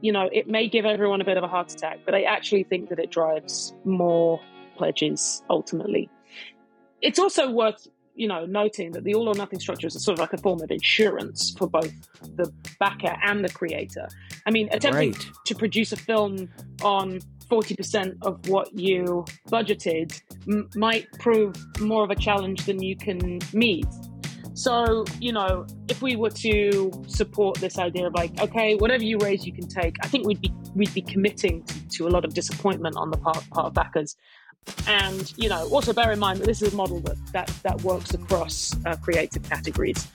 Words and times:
you 0.00 0.12
know, 0.12 0.28
it 0.32 0.48
may 0.48 0.68
give 0.68 0.84
everyone 0.84 1.20
a 1.20 1.24
bit 1.24 1.36
of 1.36 1.44
a 1.44 1.48
heart 1.48 1.72
attack, 1.72 2.00
but 2.04 2.14
I 2.14 2.22
actually 2.22 2.64
think 2.64 2.88
that 2.88 2.98
it 2.98 3.10
drives 3.10 3.74
more 3.84 4.40
pledges 4.76 5.42
ultimately. 5.50 6.08
It's 7.02 7.18
also 7.18 7.50
worth, 7.50 7.86
you 8.14 8.28
know, 8.28 8.46
noting 8.46 8.92
that 8.92 9.04
the 9.04 9.14
all 9.14 9.28
or 9.28 9.34
nothing 9.34 9.60
structure 9.60 9.86
is 9.86 10.02
sort 10.02 10.18
of 10.18 10.20
like 10.20 10.32
a 10.32 10.38
form 10.38 10.62
of 10.62 10.70
insurance 10.70 11.54
for 11.56 11.68
both 11.68 11.92
the 12.36 12.52
backer 12.78 13.16
and 13.24 13.44
the 13.44 13.50
creator. 13.50 14.08
I 14.46 14.50
mean, 14.50 14.68
attempting 14.72 15.12
right. 15.12 15.26
to 15.46 15.54
produce 15.54 15.92
a 15.92 15.96
film 15.96 16.48
on 16.82 17.20
40% 17.50 18.16
of 18.22 18.48
what 18.48 18.72
you 18.78 19.24
budgeted 19.48 20.20
m- 20.48 20.70
might 20.76 21.10
prove 21.18 21.54
more 21.80 22.04
of 22.04 22.10
a 22.10 22.14
challenge 22.14 22.64
than 22.64 22.82
you 22.82 22.96
can 22.96 23.40
meet. 23.52 23.86
So, 24.54 25.04
you 25.20 25.32
know, 25.32 25.66
if 25.88 26.02
we 26.02 26.16
were 26.16 26.30
to 26.30 26.90
support 27.06 27.58
this 27.58 27.78
idea 27.78 28.06
of 28.06 28.14
like, 28.14 28.38
okay, 28.40 28.74
whatever 28.74 29.04
you 29.04 29.18
raise, 29.18 29.46
you 29.46 29.52
can 29.52 29.68
take, 29.68 29.96
I 30.02 30.08
think 30.08 30.26
we'd 30.26 30.40
be 30.40 30.52
we'd 30.74 30.92
be 30.92 31.02
committing 31.02 31.62
to, 31.64 31.88
to 31.88 32.08
a 32.08 32.10
lot 32.10 32.24
of 32.24 32.34
disappointment 32.34 32.96
on 32.96 33.10
the 33.10 33.16
part, 33.16 33.48
part 33.50 33.66
of 33.66 33.74
backers. 33.74 34.16
And 34.86 35.32
you 35.38 35.48
know, 35.48 35.68
also 35.68 35.92
bear 35.92 36.12
in 36.12 36.18
mind 36.18 36.40
that 36.40 36.46
this 36.46 36.62
is 36.62 36.72
a 36.72 36.76
model 36.76 37.00
that 37.00 37.16
that, 37.32 37.48
that 37.62 37.82
works 37.82 38.12
across 38.12 38.74
uh, 38.86 38.96
creative 38.96 39.42
categories. 39.48 40.06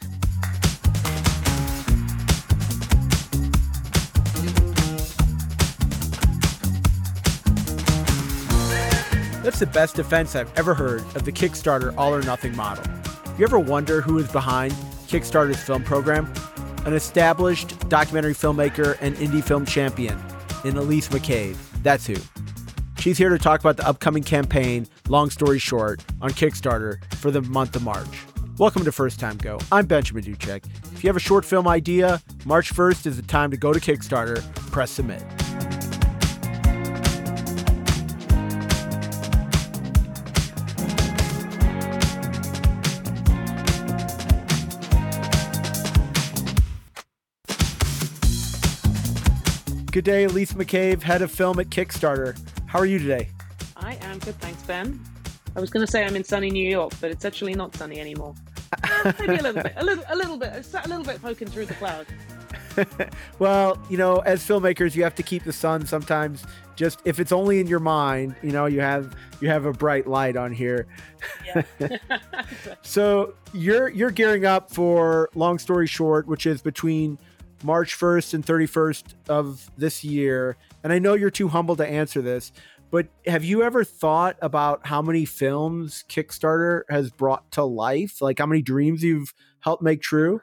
That's 9.43 9.59
the 9.59 9.69
best 9.71 9.95
defense 9.95 10.35
I've 10.35 10.51
ever 10.57 10.73
heard 10.73 11.01
of 11.15 11.23
the 11.23 11.31
Kickstarter 11.31 11.93
all 11.97 12.13
or 12.13 12.21
nothing 12.23 12.55
model. 12.55 12.83
You 13.37 13.43
ever 13.43 13.59
wonder 13.59 13.99
who 13.99 14.17
is 14.17 14.31
behind 14.31 14.71
Kickstarter's 15.09 15.61
film 15.61 15.83
program? 15.83 16.31
An 16.85 16.93
established 16.93 17.89
documentary 17.89 18.33
filmmaker 18.33 18.97
and 19.01 19.13
indie 19.17 19.43
film 19.43 19.65
champion 19.65 20.17
in 20.63 20.77
Elise 20.77 21.09
McCave. 21.09 21.57
That's 21.83 22.07
who. 22.07 22.15
She's 22.97 23.17
here 23.17 23.27
to 23.27 23.37
talk 23.37 23.59
about 23.59 23.75
the 23.75 23.85
upcoming 23.85 24.23
campaign, 24.23 24.87
Long 25.09 25.29
Story 25.29 25.59
Short, 25.59 26.01
on 26.21 26.29
Kickstarter 26.29 27.03
for 27.15 27.29
the 27.29 27.41
month 27.41 27.75
of 27.75 27.83
March. 27.83 28.07
Welcome 28.57 28.85
to 28.85 28.91
First 28.93 29.19
Time 29.19 29.35
Go. 29.35 29.59
I'm 29.69 29.85
Benjamin 29.85 30.23
Duchek. 30.23 30.63
If 30.93 31.03
you 31.03 31.09
have 31.09 31.17
a 31.17 31.19
short 31.19 31.43
film 31.43 31.67
idea, 31.67 32.21
March 32.45 32.73
1st 32.73 33.05
is 33.05 33.17
the 33.17 33.23
time 33.23 33.51
to 33.51 33.57
go 33.57 33.73
to 33.73 33.81
Kickstarter, 33.81 34.41
press 34.71 34.91
submit. 34.91 35.21
Good 49.95 50.03
day, 50.03 50.25
Elise 50.25 50.51
McCave, 50.51 51.03
head 51.03 51.21
of 51.21 51.31
film 51.31 51.57
at 51.57 51.69
Kickstarter. 51.69 52.37
How 52.65 52.79
are 52.79 52.85
you 52.85 52.99
today? 52.99 53.29
I 53.77 53.95
am 54.01 54.19
good, 54.19 54.35
thanks, 54.41 54.61
Ben. 54.63 54.99
I 55.55 55.61
was 55.61 55.69
going 55.69 55.85
to 55.85 55.89
say 55.89 56.03
I'm 56.03 56.17
in 56.17 56.23
sunny 56.25 56.51
New 56.51 56.69
York, 56.69 56.91
but 56.99 57.11
it's 57.11 57.23
actually 57.23 57.55
not 57.55 57.73
sunny 57.77 58.01
anymore. 58.01 58.35
Uh, 58.83 59.13
maybe 59.21 59.35
a 59.35 59.41
little 59.41 59.63
bit, 59.63 59.71
a 59.77 59.85
little, 59.85 60.03
a 60.09 60.15
little 60.17 60.35
bit, 60.35 60.51
a 60.51 60.87
little 60.89 61.05
bit 61.05 61.21
poking 61.21 61.47
through 61.47 61.67
the 61.67 61.75
clouds. 61.75 62.09
well, 63.39 63.81
you 63.89 63.97
know, 63.97 64.17
as 64.19 64.43
filmmakers, 64.43 64.97
you 64.97 65.03
have 65.03 65.15
to 65.15 65.23
keep 65.23 65.45
the 65.45 65.53
sun 65.53 65.85
sometimes. 65.85 66.43
Just 66.75 66.99
if 67.05 67.21
it's 67.21 67.31
only 67.31 67.61
in 67.61 67.67
your 67.67 67.79
mind, 67.79 68.35
you 68.43 68.51
know, 68.51 68.65
you 68.65 68.81
have 68.81 69.15
you 69.39 69.47
have 69.47 69.63
a 69.63 69.71
bright 69.71 70.07
light 70.07 70.35
on 70.35 70.51
here. 70.51 70.87
Yeah. 71.45 71.63
so 72.81 73.33
you're 73.53 73.87
you're 73.87 74.11
gearing 74.11 74.45
up 74.45 74.73
for 74.73 75.29
long 75.35 75.57
story 75.57 75.87
short, 75.87 76.27
which 76.27 76.45
is 76.45 76.61
between 76.61 77.17
March 77.65 77.97
1st 77.97 78.35
and 78.35 78.45
31st 78.45 79.03
of 79.27 79.71
this 79.77 80.03
year. 80.03 80.55
And 80.83 80.93
I 80.93 80.99
know 80.99 81.15
you're 81.15 81.31
too 81.31 81.47
humble 81.47 81.75
to 81.77 81.85
answer 81.85 82.21
this, 82.21 82.51
but 82.91 83.07
have 83.25 83.43
you 83.43 83.63
ever 83.63 83.83
thought 83.83 84.37
about 84.41 84.85
how 84.85 85.01
many 85.01 85.25
films 85.25 86.05
Kickstarter 86.07 86.83
has 86.89 87.09
brought 87.09 87.51
to 87.53 87.63
life? 87.63 88.21
Like 88.21 88.39
how 88.39 88.45
many 88.45 88.61
dreams 88.61 89.03
you've 89.03 89.33
helped 89.59 89.83
make 89.83 90.01
true? 90.01 90.41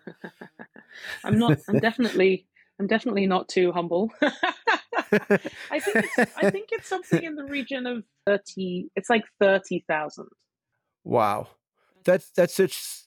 I'm 1.25 1.39
not, 1.39 1.59
I'm 1.69 1.79
definitely, 1.79 2.47
I'm 2.81 2.89
definitely 2.89 3.27
not 3.27 3.49
too 3.49 3.73
humble. 3.73 4.11
I 4.21 5.79
think 5.79 6.07
it's, 6.19 6.37
I 6.37 6.51
think 6.51 6.71
it's 6.73 6.89
something 6.89 7.23
in 7.23 7.37
the 7.37 7.45
region 7.45 7.87
of 7.87 8.05
30, 8.27 8.91
it's 8.97 9.09
like 9.09 9.25
30,000. 9.41 10.27
Wow. 11.05 11.49
That's, 12.05 12.31
that's 12.31 12.55
such 12.55 13.02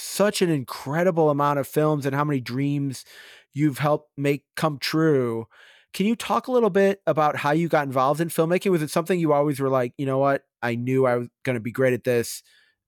such 0.00 0.42
an 0.42 0.50
incredible 0.50 1.30
amount 1.30 1.58
of 1.58 1.66
films 1.66 2.06
and 2.06 2.14
how 2.14 2.24
many 2.24 2.40
dreams 2.40 3.04
you've 3.52 3.78
helped 3.78 4.10
make 4.16 4.44
come 4.56 4.78
true. 4.78 5.46
Can 5.92 6.06
you 6.06 6.14
talk 6.14 6.46
a 6.46 6.52
little 6.52 6.70
bit 6.70 7.00
about 7.06 7.36
how 7.36 7.50
you 7.50 7.68
got 7.68 7.86
involved 7.86 8.20
in 8.20 8.28
filmmaking? 8.28 8.70
Was 8.70 8.82
it 8.82 8.90
something 8.90 9.18
you 9.18 9.32
always 9.32 9.58
were 9.58 9.68
like, 9.68 9.92
you 9.98 10.06
know 10.06 10.18
what? 10.18 10.42
I 10.62 10.76
knew 10.76 11.06
I 11.06 11.16
was 11.16 11.28
going 11.44 11.54
to 11.54 11.60
be 11.60 11.72
great 11.72 11.92
at 11.92 12.04
this. 12.04 12.42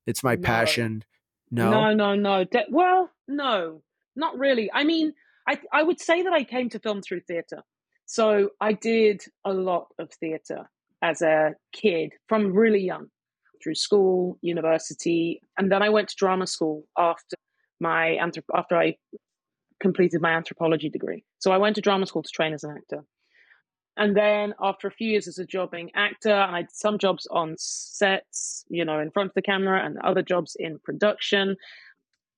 It's 0.06 0.22
my 0.22 0.36
no. 0.36 0.42
passion. 0.42 1.04
No, 1.50 1.70
no, 1.70 1.94
no, 1.94 2.14
no. 2.14 2.44
De- 2.44 2.66
well, 2.70 3.10
no, 3.28 3.82
not 4.16 4.38
really. 4.38 4.70
I 4.72 4.84
mean, 4.84 5.14
I 5.46 5.58
I 5.72 5.82
would 5.82 6.00
say 6.00 6.22
that 6.22 6.32
I 6.32 6.44
came 6.44 6.70
to 6.70 6.78
film 6.78 7.02
through 7.02 7.20
theater. 7.20 7.62
So 8.06 8.50
I 8.60 8.72
did 8.74 9.22
a 9.44 9.52
lot 9.52 9.88
of 9.98 10.10
theater 10.12 10.68
as 11.02 11.22
a 11.22 11.54
kid 11.72 12.12
from 12.28 12.52
really 12.52 12.80
young 12.80 13.08
through 13.62 13.74
school, 13.74 14.38
university, 14.42 15.40
and 15.56 15.70
then 15.70 15.82
I 15.82 15.88
went 15.88 16.08
to 16.08 16.16
drama 16.16 16.46
school 16.46 16.84
after 16.98 17.36
my 17.80 18.16
after 18.54 18.76
I 18.76 18.96
completed 19.80 20.20
my 20.20 20.30
anthropology 20.30 20.88
degree. 20.88 21.24
So 21.38 21.50
I 21.50 21.58
went 21.58 21.74
to 21.76 21.82
drama 21.82 22.06
school 22.06 22.22
to 22.22 22.30
train 22.30 22.52
as 22.54 22.64
an 22.64 22.70
actor. 22.70 23.04
And 23.96 24.16
then 24.16 24.54
after 24.60 24.88
a 24.88 24.90
few 24.90 25.10
years 25.10 25.28
as 25.28 25.38
a 25.38 25.44
jobbing 25.44 25.90
actor, 25.94 26.32
and 26.32 26.56
I 26.56 26.62
did 26.62 26.72
some 26.72 26.98
jobs 26.98 27.26
on 27.30 27.56
sets, 27.58 28.64
you 28.68 28.84
know, 28.84 28.98
in 29.00 29.10
front 29.10 29.30
of 29.30 29.34
the 29.34 29.42
camera 29.42 29.84
and 29.84 29.98
other 29.98 30.22
jobs 30.22 30.56
in 30.58 30.78
production. 30.78 31.56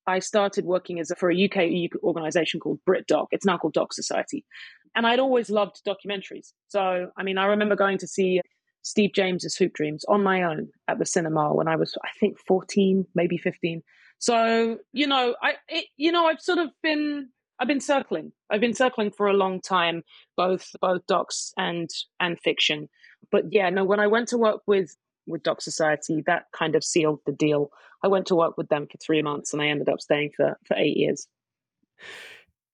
I 0.06 0.18
started 0.18 0.64
working 0.64 0.98
as 1.00 1.10
a, 1.10 1.14
for 1.14 1.30
a 1.30 1.44
UK 1.44 2.02
organization 2.02 2.60
called 2.60 2.80
BritDoc. 2.86 3.28
It's 3.30 3.46
now 3.46 3.56
called 3.56 3.72
Doc 3.72 3.92
Society. 3.92 4.44
And 4.94 5.06
I'd 5.06 5.20
always 5.20 5.48
loved 5.48 5.80
documentaries. 5.86 6.52
So, 6.68 7.10
I 7.16 7.22
mean, 7.22 7.38
I 7.38 7.46
remember 7.46 7.76
going 7.76 7.98
to 7.98 8.06
see 8.06 8.40
Steve 8.84 9.12
James's 9.14 9.56
Hoop 9.56 9.72
Dreams 9.72 10.04
on 10.08 10.22
my 10.22 10.42
own 10.42 10.68
at 10.88 10.98
the 10.98 11.06
cinema 11.06 11.52
when 11.52 11.68
I 11.68 11.74
was, 11.74 11.96
I 12.04 12.10
think, 12.20 12.38
14, 12.38 13.06
maybe 13.14 13.38
15. 13.38 13.82
So, 14.18 14.78
you 14.92 15.06
know, 15.06 15.34
I, 15.42 15.54
it, 15.68 15.86
you 15.96 16.12
know, 16.12 16.26
I've 16.26 16.40
sort 16.40 16.58
of 16.58 16.68
been, 16.82 17.30
I've 17.58 17.66
been 17.66 17.80
circling. 17.80 18.32
I've 18.50 18.60
been 18.60 18.74
circling 18.74 19.10
for 19.10 19.26
a 19.26 19.32
long 19.32 19.60
time, 19.60 20.02
both, 20.36 20.70
both 20.80 21.06
docs 21.06 21.52
and, 21.56 21.88
and 22.20 22.38
fiction. 22.38 22.88
But 23.32 23.44
yeah, 23.50 23.70
no, 23.70 23.84
when 23.84 24.00
I 24.00 24.06
went 24.06 24.28
to 24.28 24.38
work 24.38 24.60
with, 24.66 24.94
with 25.26 25.42
Doc 25.42 25.62
Society, 25.62 26.22
that 26.26 26.44
kind 26.52 26.76
of 26.76 26.84
sealed 26.84 27.20
the 27.24 27.32
deal. 27.32 27.70
I 28.02 28.08
went 28.08 28.26
to 28.26 28.34
work 28.34 28.58
with 28.58 28.68
them 28.68 28.86
for 28.90 28.98
three 28.98 29.22
months 29.22 29.54
and 29.54 29.62
I 29.62 29.68
ended 29.68 29.88
up 29.88 30.02
staying 30.02 30.32
for, 30.36 30.58
for 30.66 30.76
eight 30.76 30.98
years. 30.98 31.26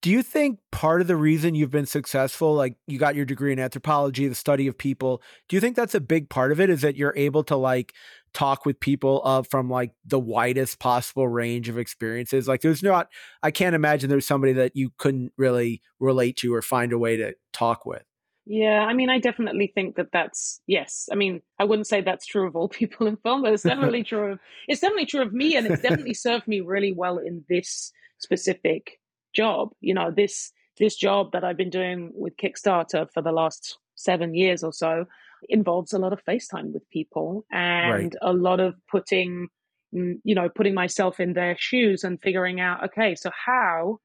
Do 0.02 0.10
you 0.10 0.22
think 0.22 0.60
part 0.72 1.02
of 1.02 1.08
the 1.08 1.16
reason 1.16 1.54
you've 1.54 1.70
been 1.70 1.84
successful, 1.84 2.54
like 2.54 2.76
you 2.86 2.98
got 2.98 3.14
your 3.14 3.26
degree 3.26 3.52
in 3.52 3.58
anthropology, 3.58 4.26
the 4.28 4.34
study 4.34 4.66
of 4.66 4.78
people, 4.78 5.20
do 5.48 5.56
you 5.56 5.60
think 5.60 5.76
that's 5.76 5.94
a 5.94 6.00
big 6.00 6.30
part 6.30 6.52
of 6.52 6.60
it? 6.60 6.70
Is 6.70 6.80
that 6.80 6.96
you're 6.96 7.12
able 7.16 7.44
to 7.44 7.56
like 7.56 7.92
talk 8.32 8.64
with 8.64 8.80
people 8.80 9.20
uh, 9.24 9.42
from 9.42 9.68
like 9.68 9.92
the 10.06 10.18
widest 10.18 10.78
possible 10.78 11.28
range 11.28 11.68
of 11.68 11.76
experiences? 11.76 12.48
Like 12.48 12.62
there's 12.62 12.82
not, 12.82 13.08
I 13.42 13.50
can't 13.50 13.74
imagine 13.74 14.08
there's 14.08 14.26
somebody 14.26 14.54
that 14.54 14.74
you 14.74 14.90
couldn't 14.96 15.32
really 15.36 15.82
relate 15.98 16.36
to 16.38 16.54
or 16.54 16.62
find 16.62 16.92
a 16.92 16.98
way 16.98 17.18
to 17.18 17.34
talk 17.52 17.84
with. 17.84 18.02
Yeah, 18.46 18.86
I 18.88 18.94
mean, 18.94 19.10
I 19.10 19.18
definitely 19.18 19.70
think 19.74 19.96
that 19.96 20.12
that's 20.12 20.60
yes. 20.66 21.08
I 21.12 21.14
mean, 21.14 21.42
I 21.58 21.64
wouldn't 21.64 21.86
say 21.86 22.00
that's 22.00 22.26
true 22.26 22.46
of 22.46 22.56
all 22.56 22.68
people 22.70 23.06
in 23.06 23.16
film, 23.18 23.42
but 23.42 23.52
it's 23.52 23.64
definitely 23.64 24.02
true 24.04 24.32
of 24.32 24.38
it's 24.66 24.80
definitely 24.80 25.06
true 25.06 25.22
of 25.22 25.32
me, 25.32 25.56
and 25.56 25.66
it's 25.66 25.82
definitely 25.82 26.14
served 26.14 26.48
me 26.48 26.60
really 26.60 26.92
well 26.92 27.18
in 27.18 27.44
this 27.48 27.92
specific 28.18 28.99
job. 29.34 29.70
You 29.80 29.94
know, 29.94 30.10
this 30.10 30.52
this 30.78 30.96
job 30.96 31.32
that 31.32 31.44
I've 31.44 31.56
been 31.56 31.70
doing 31.70 32.10
with 32.14 32.36
Kickstarter 32.36 33.06
for 33.12 33.22
the 33.22 33.32
last 33.32 33.78
seven 33.94 34.34
years 34.34 34.64
or 34.64 34.72
so 34.72 35.04
involves 35.48 35.92
a 35.92 35.98
lot 35.98 36.12
of 36.12 36.24
FaceTime 36.24 36.72
with 36.72 36.88
people 36.90 37.44
and 37.50 37.92
right. 37.92 38.14
a 38.22 38.32
lot 38.32 38.60
of 38.60 38.74
putting 38.90 39.48
mm, 39.94 40.14
you 40.24 40.34
know 40.34 40.48
putting 40.48 40.74
myself 40.74 41.20
in 41.20 41.32
their 41.32 41.56
shoes 41.58 42.04
and 42.04 42.20
figuring 42.20 42.60
out 42.60 42.84
okay 42.84 43.14
so 43.14 43.30
how 43.46 43.98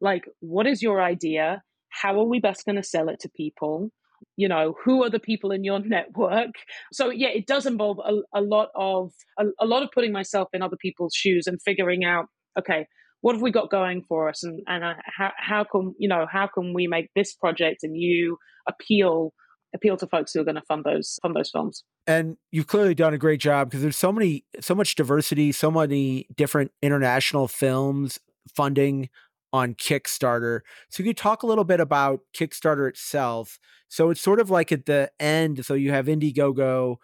like 0.00 0.24
what 0.40 0.66
is 0.66 0.82
your 0.82 1.02
idea 1.02 1.62
how 1.88 2.18
are 2.18 2.24
we 2.24 2.40
best 2.40 2.64
going 2.64 2.76
to 2.76 2.82
sell 2.82 3.08
it 3.08 3.20
to 3.20 3.28
people 3.30 3.90
you 4.36 4.48
know 4.48 4.74
who 4.84 5.02
are 5.02 5.10
the 5.10 5.18
people 5.18 5.50
in 5.50 5.64
your 5.64 5.80
network 5.84 6.54
so 6.92 7.10
yeah 7.10 7.28
it 7.28 7.46
does 7.46 7.66
involve 7.66 7.98
a, 8.04 8.38
a 8.38 8.42
lot 8.42 8.68
of 8.74 9.12
a, 9.38 9.44
a 9.60 9.66
lot 9.66 9.82
of 9.82 9.90
putting 9.92 10.12
myself 10.12 10.48
in 10.52 10.62
other 10.62 10.76
people's 10.76 11.14
shoes 11.14 11.46
and 11.46 11.60
figuring 11.62 12.04
out 12.04 12.26
okay 12.58 12.86
what 13.22 13.34
have 13.34 13.42
we 13.42 13.50
got 13.50 13.70
going 13.70 14.04
for 14.06 14.28
us 14.28 14.42
and, 14.42 14.60
and 14.66 14.84
uh, 14.84 14.94
how, 15.06 15.32
how 15.36 15.64
can 15.64 15.94
you 15.98 16.08
know 16.08 16.26
how 16.30 16.46
can 16.46 16.74
we 16.74 16.86
make 16.86 17.08
this 17.16 17.34
project 17.34 17.82
and 17.82 17.96
you 17.96 18.36
appeal 18.68 19.32
appeal 19.74 19.96
to 19.96 20.06
folks 20.06 20.32
who 20.32 20.40
are 20.40 20.44
going 20.44 20.54
to 20.54 20.62
fund 20.62 20.84
those 20.84 21.18
fund 21.22 21.34
those 21.34 21.50
films 21.50 21.82
and 22.06 22.36
you've 22.50 22.66
clearly 22.66 22.94
done 22.94 23.14
a 23.14 23.18
great 23.18 23.40
job 23.40 23.68
because 23.68 23.82
there's 23.82 23.96
so 23.96 24.12
many 24.12 24.44
so 24.60 24.74
much 24.74 24.94
diversity 24.94 25.50
so 25.50 25.70
many 25.70 26.26
different 26.36 26.70
international 26.82 27.48
films 27.48 28.18
funding 28.54 29.08
on 29.52 29.74
Kickstarter. 29.74 30.60
So, 30.88 31.02
you 31.02 31.12
talk 31.12 31.42
a 31.42 31.46
little 31.46 31.64
bit 31.64 31.80
about 31.80 32.20
Kickstarter 32.34 32.88
itself? 32.88 33.58
So, 33.88 34.10
it's 34.10 34.20
sort 34.20 34.40
of 34.40 34.50
like 34.50 34.72
at 34.72 34.86
the 34.86 35.10
end. 35.20 35.64
So, 35.66 35.74
you 35.74 35.90
have 35.90 36.06
Indiegogo, 36.06 36.96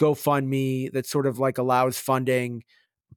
GoFundMe 0.00 0.92
that 0.92 1.06
sort 1.06 1.26
of 1.26 1.38
like 1.38 1.58
allows 1.58 1.98
funding 1.98 2.62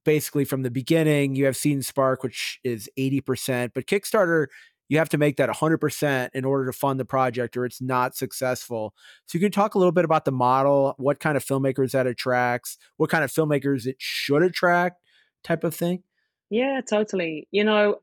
basically 0.04 0.44
from 0.44 0.62
the 0.62 0.70
beginning. 0.70 1.36
You 1.36 1.46
have 1.46 1.56
Seed 1.56 1.84
Spark, 1.84 2.22
which 2.22 2.58
is 2.64 2.88
80%, 2.98 3.70
but 3.74 3.86
Kickstarter, 3.86 4.46
you 4.88 4.98
have 4.98 5.08
to 5.10 5.18
make 5.18 5.36
that 5.36 5.48
100% 5.48 6.30
in 6.34 6.44
order 6.44 6.66
to 6.66 6.72
fund 6.72 7.00
the 7.00 7.04
project 7.04 7.56
or 7.56 7.64
it's 7.64 7.80
not 7.80 8.14
successful. 8.14 8.94
So, 9.26 9.38
you 9.38 9.40
can 9.40 9.52
talk 9.52 9.74
a 9.74 9.78
little 9.78 9.92
bit 9.92 10.04
about 10.04 10.24
the 10.24 10.32
model, 10.32 10.94
what 10.98 11.20
kind 11.20 11.36
of 11.36 11.44
filmmakers 11.44 11.92
that 11.92 12.06
attracts, 12.06 12.76
what 12.96 13.10
kind 13.10 13.24
of 13.24 13.32
filmmakers 13.32 13.86
it 13.86 13.96
should 13.98 14.42
attract, 14.42 15.00
type 15.44 15.64
of 15.64 15.74
thing? 15.74 16.02
Yeah, 16.50 16.80
totally. 16.88 17.48
You 17.50 17.64
know, 17.64 17.96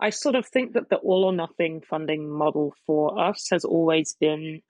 I 0.00 0.10
sort 0.10 0.34
of 0.34 0.46
think 0.46 0.74
that 0.74 0.90
the 0.90 0.96
all 0.96 1.24
or 1.24 1.32
nothing 1.32 1.80
funding 1.88 2.30
model 2.30 2.74
for 2.86 3.18
us 3.18 3.48
has 3.50 3.64
always 3.64 4.14
been 4.20 4.60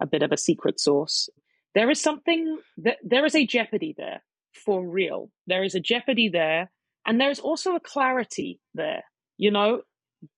a 0.00 0.06
bit 0.06 0.22
of 0.22 0.32
a 0.32 0.36
secret 0.36 0.78
sauce. 0.78 1.28
There 1.74 1.90
is 1.90 2.00
something 2.00 2.58
that 2.78 2.98
there 3.02 3.24
is 3.24 3.34
a 3.34 3.46
jeopardy 3.46 3.94
there 3.96 4.22
for 4.52 4.86
real. 4.86 5.30
There 5.46 5.64
is 5.64 5.74
a 5.74 5.80
jeopardy 5.80 6.28
there, 6.28 6.70
and 7.06 7.20
there's 7.20 7.38
also 7.38 7.74
a 7.74 7.80
clarity 7.80 8.60
there. 8.74 9.04
You 9.38 9.50
know, 9.50 9.82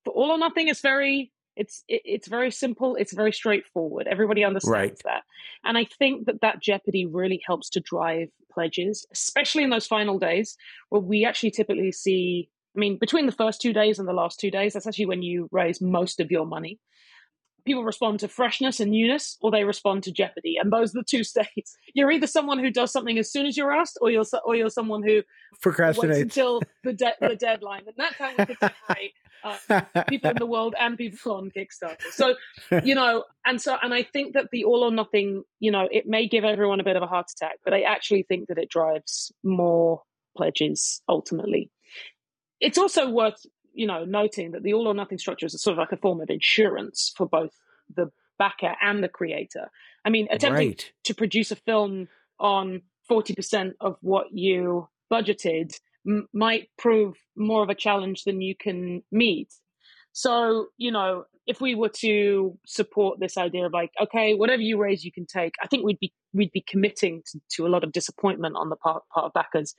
for 0.04 0.12
all 0.12 0.30
or 0.30 0.38
nothing 0.38 0.68
is 0.68 0.80
very 0.80 1.32
it's 1.56 1.84
it, 1.88 2.02
it's 2.04 2.28
very 2.28 2.50
simple. 2.50 2.96
It's 2.96 3.12
very 3.12 3.32
straightforward. 3.32 4.06
Everybody 4.06 4.44
understands 4.44 4.72
right. 4.72 5.02
that, 5.04 5.22
and 5.64 5.76
I 5.76 5.86
think 5.98 6.26
that 6.26 6.40
that 6.42 6.62
jeopardy 6.62 7.06
really 7.06 7.42
helps 7.46 7.68
to 7.70 7.80
drive 7.80 8.28
pledges, 8.52 9.06
especially 9.12 9.64
in 9.64 9.70
those 9.70 9.86
final 9.86 10.18
days 10.18 10.56
where 10.90 11.00
we 11.00 11.24
actually 11.24 11.50
typically 11.50 11.92
see 11.92 12.48
I 12.76 12.80
mean, 12.80 12.96
between 12.98 13.26
the 13.26 13.32
first 13.32 13.60
two 13.60 13.72
days 13.72 13.98
and 13.98 14.08
the 14.08 14.14
last 14.14 14.40
two 14.40 14.50
days, 14.50 14.72
that's 14.72 14.86
actually 14.86 15.06
when 15.06 15.22
you 15.22 15.48
raise 15.52 15.80
most 15.80 16.20
of 16.20 16.30
your 16.30 16.46
money. 16.46 16.78
People 17.64 17.84
respond 17.84 18.20
to 18.20 18.28
freshness 18.28 18.80
and 18.80 18.90
newness, 18.90 19.36
or 19.40 19.50
they 19.50 19.64
respond 19.64 20.02
to 20.04 20.12
jeopardy, 20.12 20.56
and 20.56 20.72
those 20.72 20.94
are 20.94 21.00
the 21.00 21.04
two 21.04 21.24
states. 21.34 21.76
You're 21.94 22.10
either 22.10 22.26
someone 22.26 22.58
who 22.58 22.70
does 22.70 22.92
something 22.92 23.18
as 23.18 23.30
soon 23.30 23.46
as 23.46 23.56
you're 23.56 23.72
asked, 23.72 23.98
or 24.00 24.10
you're 24.10 24.24
or 24.44 24.56
you're 24.56 24.70
someone 24.70 25.02
who 25.02 25.22
procrastinates 25.62 26.22
until 26.22 26.62
the 26.84 26.92
de- 26.92 27.16
the 27.20 27.36
deadline. 27.40 27.82
And 27.86 27.94
that's 27.96 28.16
how 28.16 28.30
we 28.36 28.46
could 28.46 28.58
separate 28.58 29.12
uh, 29.44 30.04
people 30.08 30.30
in 30.30 30.36
the 30.36 30.46
world 30.46 30.74
and 30.78 30.96
people 30.96 31.34
on 31.34 31.50
Kickstarter. 31.50 32.02
So, 32.10 32.34
you 32.84 32.94
know, 32.94 33.24
and 33.46 33.60
so 33.60 33.76
and 33.82 33.92
I 33.94 34.02
think 34.02 34.34
that 34.34 34.48
the 34.52 34.64
all 34.64 34.82
or 34.82 34.90
nothing, 34.90 35.44
you 35.60 35.70
know, 35.70 35.88
it 35.90 36.06
may 36.06 36.28
give 36.28 36.44
everyone 36.44 36.80
a 36.80 36.84
bit 36.84 36.96
of 36.96 37.02
a 37.02 37.06
heart 37.06 37.30
attack, 37.30 37.58
but 37.64 37.74
I 37.74 37.82
actually 37.82 38.24
think 38.24 38.48
that 38.48 38.58
it 38.58 38.68
drives 38.68 39.32
more 39.42 40.02
pledges 40.34 41.02
ultimately 41.10 41.70
it's 42.62 42.78
also 42.78 43.10
worth 43.10 43.44
you 43.74 43.86
know 43.86 44.04
noting 44.04 44.52
that 44.52 44.62
the 44.62 44.74
all 44.74 44.88
or 44.88 44.94
nothing 44.94 45.18
structure 45.18 45.46
is 45.46 45.60
sort 45.60 45.72
of 45.72 45.78
like 45.78 45.92
a 45.92 45.96
form 45.96 46.20
of 46.20 46.30
insurance 46.30 47.12
for 47.16 47.26
both 47.26 47.52
the 47.94 48.10
backer 48.38 48.74
and 48.80 49.02
the 49.02 49.08
creator. 49.08 49.70
I 50.04 50.10
mean, 50.10 50.28
attempting 50.30 50.68
right. 50.68 50.92
to 51.04 51.14
produce 51.14 51.50
a 51.50 51.56
film 51.56 52.08
on 52.38 52.82
forty 53.08 53.34
percent 53.34 53.74
of 53.80 53.96
what 54.00 54.32
you 54.32 54.88
budgeted 55.12 55.78
m- 56.06 56.28
might 56.32 56.68
prove 56.78 57.16
more 57.36 57.62
of 57.62 57.68
a 57.68 57.74
challenge 57.74 58.24
than 58.24 58.40
you 58.40 58.54
can 58.56 59.02
meet. 59.12 59.52
So, 60.12 60.66
you 60.76 60.90
know, 60.90 61.24
if 61.46 61.60
we 61.60 61.74
were 61.74 61.88
to 62.00 62.58
support 62.66 63.18
this 63.18 63.36
idea 63.36 63.66
of 63.66 63.72
like, 63.72 63.90
okay, 64.00 64.34
whatever 64.34 64.62
you 64.62 64.78
raise, 64.78 65.04
you 65.04 65.12
can 65.12 65.26
take, 65.26 65.54
I 65.62 65.66
think 65.66 65.84
we'd 65.84 65.98
be 65.98 66.12
we'd 66.32 66.52
be 66.52 66.64
committing 66.66 67.22
to, 67.30 67.40
to 67.56 67.66
a 67.66 67.68
lot 67.68 67.84
of 67.84 67.92
disappointment 67.92 68.56
on 68.56 68.68
the 68.68 68.76
part, 68.76 69.02
part 69.12 69.26
of 69.26 69.32
backers 69.32 69.74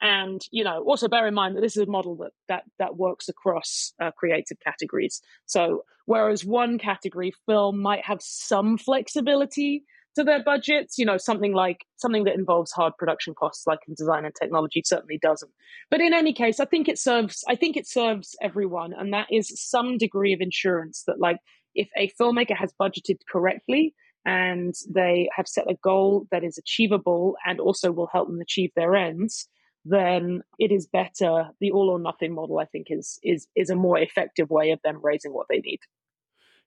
and 0.00 0.42
you 0.50 0.64
know 0.64 0.82
also 0.84 1.08
bear 1.08 1.26
in 1.26 1.34
mind 1.34 1.56
that 1.56 1.60
this 1.60 1.76
is 1.76 1.86
a 1.86 1.90
model 1.90 2.16
that 2.16 2.32
that 2.48 2.64
that 2.78 2.96
works 2.96 3.28
across 3.28 3.92
uh, 4.00 4.10
creative 4.12 4.58
categories. 4.64 5.20
So 5.46 5.84
whereas 6.06 6.44
one 6.44 6.78
category 6.78 7.32
film 7.46 7.80
might 7.80 8.04
have 8.04 8.20
some 8.22 8.78
flexibility 8.78 9.84
to 10.16 10.24
their 10.24 10.42
budgets 10.42 10.98
you 10.98 11.04
know 11.04 11.18
something 11.18 11.52
like 11.52 11.84
something 11.96 12.24
that 12.24 12.34
involves 12.34 12.72
hard 12.72 12.92
production 12.98 13.34
costs 13.34 13.66
like 13.66 13.80
in 13.86 13.94
design 13.94 14.24
and 14.24 14.34
technology 14.40 14.82
certainly 14.84 15.18
doesn't. 15.20 15.52
But 15.90 16.00
in 16.00 16.12
any 16.12 16.32
case 16.32 16.60
i 16.60 16.64
think 16.64 16.88
it 16.88 16.98
serves 16.98 17.44
i 17.48 17.54
think 17.54 17.76
it 17.76 17.86
serves 17.86 18.36
everyone 18.40 18.92
and 18.92 19.12
that 19.12 19.28
is 19.30 19.52
some 19.54 19.98
degree 19.98 20.32
of 20.32 20.40
insurance 20.40 21.04
that 21.06 21.20
like 21.20 21.38
if 21.74 21.88
a 21.96 22.10
filmmaker 22.20 22.56
has 22.56 22.72
budgeted 22.80 23.18
correctly 23.30 23.94
and 24.24 24.74
they 24.92 25.28
have 25.34 25.46
set 25.46 25.70
a 25.70 25.76
goal 25.82 26.26
that 26.30 26.44
is 26.44 26.58
achievable 26.58 27.36
and 27.46 27.60
also 27.60 27.92
will 27.92 28.08
help 28.12 28.28
them 28.28 28.40
achieve 28.40 28.70
their 28.74 28.94
ends 28.96 29.48
then 29.88 30.42
it 30.58 30.72
is 30.72 30.86
better. 30.86 31.50
The 31.60 31.70
all 31.70 31.90
or 31.90 31.98
nothing 31.98 32.34
model, 32.34 32.58
I 32.58 32.64
think, 32.64 32.88
is 32.90 33.18
is 33.22 33.46
is 33.56 33.70
a 33.70 33.76
more 33.76 33.98
effective 33.98 34.50
way 34.50 34.70
of 34.70 34.80
them 34.82 35.00
raising 35.02 35.32
what 35.32 35.46
they 35.48 35.58
need. 35.58 35.80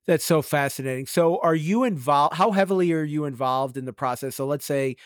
That's 0.07 0.25
so 0.25 0.41
fascinating. 0.41 1.05
So, 1.05 1.39
are 1.41 1.55
you 1.55 1.83
involved? 1.83 2.35
How 2.35 2.51
heavily 2.51 2.91
are 2.93 3.03
you 3.03 3.25
involved 3.25 3.77
in 3.77 3.85
the 3.85 3.93
process? 3.93 4.35
So, 4.35 4.45
let's 4.47 4.65
say 4.65 4.97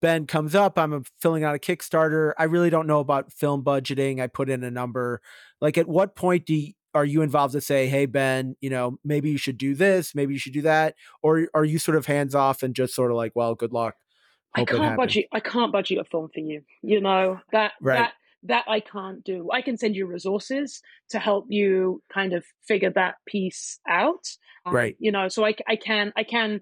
Ben 0.00 0.26
comes 0.26 0.54
up, 0.54 0.78
I'm 0.78 0.92
uh, 0.92 1.00
filling 1.20 1.44
out 1.44 1.54
a 1.54 1.58
Kickstarter. 1.58 2.32
I 2.38 2.44
really 2.44 2.70
don't 2.70 2.86
know 2.86 3.00
about 3.00 3.32
film 3.32 3.62
budgeting. 3.64 4.20
I 4.20 4.26
put 4.26 4.48
in 4.48 4.64
a 4.64 4.70
number. 4.70 5.20
Like, 5.60 5.76
at 5.76 5.88
what 5.88 6.16
point 6.16 6.46
do 6.46 6.54
you, 6.54 6.72
are 6.94 7.04
you 7.04 7.22
involved 7.22 7.52
to 7.52 7.60
say, 7.60 7.88
"Hey, 7.88 8.06
Ben, 8.06 8.56
you 8.60 8.70
know, 8.70 8.98
maybe 9.04 9.30
you 9.30 9.38
should 9.38 9.58
do 9.58 9.74
this, 9.74 10.14
maybe 10.14 10.32
you 10.32 10.38
should 10.38 10.54
do 10.54 10.62
that," 10.62 10.94
or 11.22 11.48
are 11.54 11.64
you 11.64 11.78
sort 11.78 11.96
of 11.96 12.06
hands 12.06 12.34
off 12.34 12.62
and 12.62 12.74
just 12.74 12.94
sort 12.94 13.10
of 13.10 13.16
like, 13.16 13.32
"Well, 13.36 13.54
good 13.54 13.72
luck." 13.72 13.96
I 14.54 14.64
can't 14.64 14.96
budget. 14.96 15.26
I 15.32 15.40
can't 15.40 15.72
budget 15.72 15.98
a 15.98 16.04
film 16.04 16.28
for 16.32 16.40
you. 16.40 16.62
You 16.82 17.00
know 17.00 17.40
that 17.52 17.72
right. 17.80 17.98
that 17.98 18.12
that 18.44 18.64
I 18.68 18.80
can't 18.80 19.24
do. 19.24 19.50
I 19.52 19.62
can 19.62 19.76
send 19.76 19.96
you 19.96 20.06
resources 20.06 20.80
to 21.10 21.18
help 21.18 21.46
you 21.48 22.02
kind 22.12 22.32
of 22.32 22.44
figure 22.66 22.90
that 22.90 23.16
piece 23.26 23.80
out. 23.88 24.26
Um, 24.64 24.74
right. 24.74 24.96
You 24.98 25.12
know, 25.12 25.28
so 25.28 25.44
I, 25.44 25.54
I 25.66 25.76
can 25.76 26.12
I 26.16 26.22
can 26.22 26.60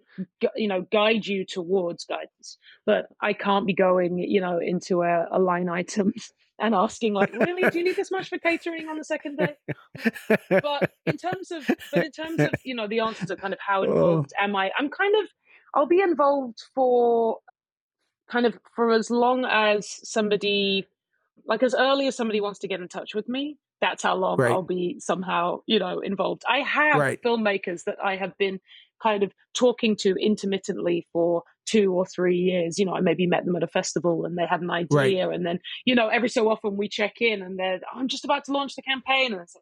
you 0.57 0.69
know 0.69 0.87
guide 0.91 1.27
you 1.27 1.45
towards 1.45 2.05
guidance, 2.05 2.59
but 2.85 3.07
I 3.21 3.33
can't 3.33 3.67
be 3.67 3.75
going 3.75 4.19
you 4.19 4.41
know 4.41 4.59
into 4.59 5.03
a, 5.03 5.27
a 5.31 5.39
line 5.39 5.69
item 5.69 6.13
and 6.59 6.75
asking 6.75 7.13
like, 7.13 7.33
really, 7.35 7.69
do 7.71 7.79
you 7.79 7.85
need 7.85 7.97
this 7.97 8.11
much 8.11 8.29
for 8.29 8.39
catering 8.39 8.89
on 8.89 8.97
the 8.97 9.05
second 9.05 9.37
day? 9.37 9.57
but 10.49 10.91
in 11.05 11.17
terms 11.17 11.51
of 11.51 11.67
but 11.93 12.05
in 12.05 12.13
terms 12.13 12.41
of 12.41 12.51
you 12.65 12.75
know 12.75 12.89
the 12.89 13.01
answers 13.01 13.31
are 13.31 13.37
kind 13.37 13.53
of 13.53 13.61
how 13.61 13.83
involved 13.83 14.33
oh. 14.41 14.45
am 14.45 14.57
I? 14.57 14.71
I'm 14.79 14.89
kind 14.89 15.15
of 15.23 15.29
I'll 15.75 15.87
be 15.87 16.01
involved 16.01 16.63
for 16.75 17.39
kind 18.31 18.47
of 18.47 18.59
for 18.75 18.93
as 18.93 19.11
long 19.11 19.45
as 19.45 20.01
somebody 20.09 20.87
like 21.47 21.63
as 21.63 21.75
early 21.75 22.07
as 22.07 22.17
somebody 22.17 22.41
wants 22.41 22.59
to 22.61 22.69
get 22.69 22.81
in 22.81 22.89
touch 22.89 23.15
with 23.15 23.29
me 23.29 23.57
that's 23.81 24.03
how 24.03 24.15
long 24.15 24.37
right. 24.39 24.51
i'll 24.51 24.63
be 24.63 24.97
somehow 24.99 25.59
you 25.67 25.79
know 25.79 26.01
involved 26.01 26.43
i 26.49 26.61
have 26.61 26.97
right. 26.97 27.21
filmmakers 27.23 27.85
that 27.85 27.97
i 28.03 28.17
have 28.17 28.37
been 28.39 28.59
kind 29.03 29.23
of 29.23 29.33
talking 29.55 29.95
to 29.95 30.15
intermittently 30.15 31.07
for 31.13 31.43
two 31.67 31.93
or 31.93 32.07
three 32.07 32.37
years 32.37 32.79
you 32.79 32.85
know 32.85 32.95
i 32.95 33.01
maybe 33.01 33.27
met 33.27 33.45
them 33.45 33.57
at 33.57 33.63
a 33.63 33.69
festival 33.69 34.25
and 34.25 34.39
they 34.39 34.47
had 34.47 34.61
an 34.61 34.71
idea 34.71 35.27
right. 35.29 35.35
and 35.35 35.47
then 35.47 35.59
you 35.85 35.95
know 35.95 36.09
every 36.09 36.29
so 36.29 36.49
often 36.49 36.77
we 36.77 36.89
check 36.89 37.15
in 37.21 37.43
and 37.43 37.59
they're 37.59 37.81
i'm 37.95 38.09
just 38.09 38.25
about 38.25 38.45
to 38.45 38.53
launch 38.53 38.75
the 38.75 38.83
campaign 38.83 39.33
and 39.35 39.49
so, 39.49 39.61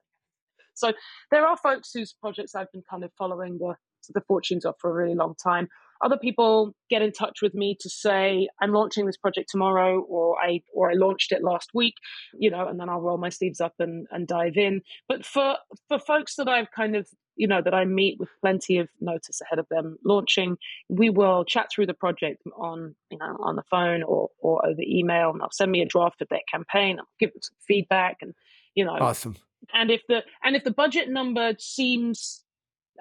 so 0.75 0.93
there 1.31 1.47
are 1.47 1.57
folks 1.57 1.91
whose 1.93 2.15
projects 2.21 2.55
i've 2.55 2.71
been 2.73 2.85
kind 2.89 3.05
of 3.05 3.11
following 3.19 3.59
the 3.59 3.75
the 4.13 4.21
fortunes 4.29 4.65
of 4.65 4.75
for 4.79 4.91
a 4.91 4.95
really 4.95 5.15
long 5.15 5.35
time 5.43 5.67
other 6.05 6.17
people 6.17 6.75
get 6.91 7.03
in 7.03 7.13
touch 7.13 7.41
with 7.43 7.55
me 7.55 7.77
to 7.81 7.89
say 7.89 8.49
i'm 8.61 8.73
launching 8.73 9.07
this 9.07 9.17
project 9.17 9.49
tomorrow 9.51 10.01
or 10.03 10.37
i 10.41 10.61
or 10.73 10.91
i 10.91 10.95
launched 10.95 11.33
it 11.33 11.43
last 11.43 11.71
week 11.75 11.95
you 12.39 12.51
know 12.51 12.67
and 12.69 12.79
then 12.79 12.89
i'll 12.89 13.01
roll 13.01 13.19
my 13.19 13.29
sleeves 13.29 13.61
up 13.61 13.75
and 13.79 14.07
and 14.11 14.29
dive 14.29 14.57
in. 14.57 14.83
But 15.09 15.25
for 15.25 15.57
for 15.89 15.99
folks 15.99 16.37
that 16.37 16.49
i've 16.49 16.71
kind 16.71 16.95
of 16.95 17.09
you 17.37 17.49
know 17.49 17.61
that 17.63 17.75
i 17.75 17.85
meet 17.85 18.19
with 18.21 18.29
plenty 18.41 18.79
of 18.79 18.89
notice 19.01 19.41
ahead 19.41 19.59
of 19.59 19.67
them 19.69 19.97
launching 20.05 20.57
we 20.89 21.11
will 21.11 21.45
chat 21.45 21.69
through 21.71 21.87
the 21.87 21.95
project 21.95 22.43
on 22.57 22.95
you 23.11 23.19
know 23.19 23.37
on 23.41 23.57
the 23.57 23.63
phone 23.63 24.03
or 24.05 24.29
or 24.39 24.65
over 24.65 24.83
email 24.83 25.31
and 25.31 25.41
they'll 25.41 25.49
send 25.51 25.73
me 25.73 25.83
a 25.83 25.87
draft 25.87 26.23
of 26.23 26.29
their 26.29 26.41
campaign 26.51 26.99
i'll 27.01 27.07
give 27.19 27.33
them 27.33 27.43
some 27.43 27.57
feedback 27.67 28.19
and 28.21 28.35
you 28.75 28.85
know. 28.85 28.97
Awesome. 29.01 29.37
And 29.73 29.91
if 29.91 30.03
the 30.09 30.23
and 30.43 30.57
if 30.57 30.65
the 30.65 30.71
budget 30.71 31.09
number 31.09 31.55
seems 31.59 32.45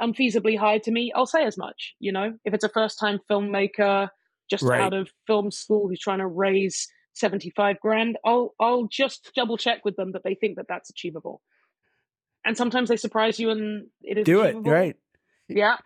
unfeasibly 0.01 0.57
high 0.57 0.79
to 0.79 0.91
me, 0.91 1.11
I'll 1.15 1.25
say 1.25 1.43
as 1.45 1.57
much. 1.57 1.95
You 1.99 2.11
know, 2.11 2.33
if 2.45 2.53
it's 2.53 2.63
a 2.63 2.69
first 2.69 2.99
time 2.99 3.19
filmmaker 3.29 4.09
just 4.49 4.63
right. 4.63 4.81
out 4.81 4.93
of 4.93 5.09
film 5.27 5.51
school 5.51 5.87
who's 5.87 5.99
trying 5.99 6.19
to 6.19 6.27
raise 6.27 6.87
75 7.13 7.79
grand, 7.79 8.17
I'll, 8.25 8.53
I'll 8.59 8.87
just 8.91 9.31
double 9.35 9.57
check 9.57 9.85
with 9.85 9.95
them 9.95 10.11
that 10.13 10.23
they 10.23 10.35
think 10.35 10.57
that 10.57 10.65
that's 10.67 10.89
achievable. 10.89 11.41
And 12.45 12.57
sometimes 12.57 12.89
they 12.89 12.97
surprise 12.97 13.39
you 13.39 13.51
and 13.51 13.87
it 14.01 14.17
is 14.17 14.25
do 14.25 14.41
achievable. 14.41 14.69
it 14.69 14.73
right. 14.73 14.95
Yeah. 15.47 15.77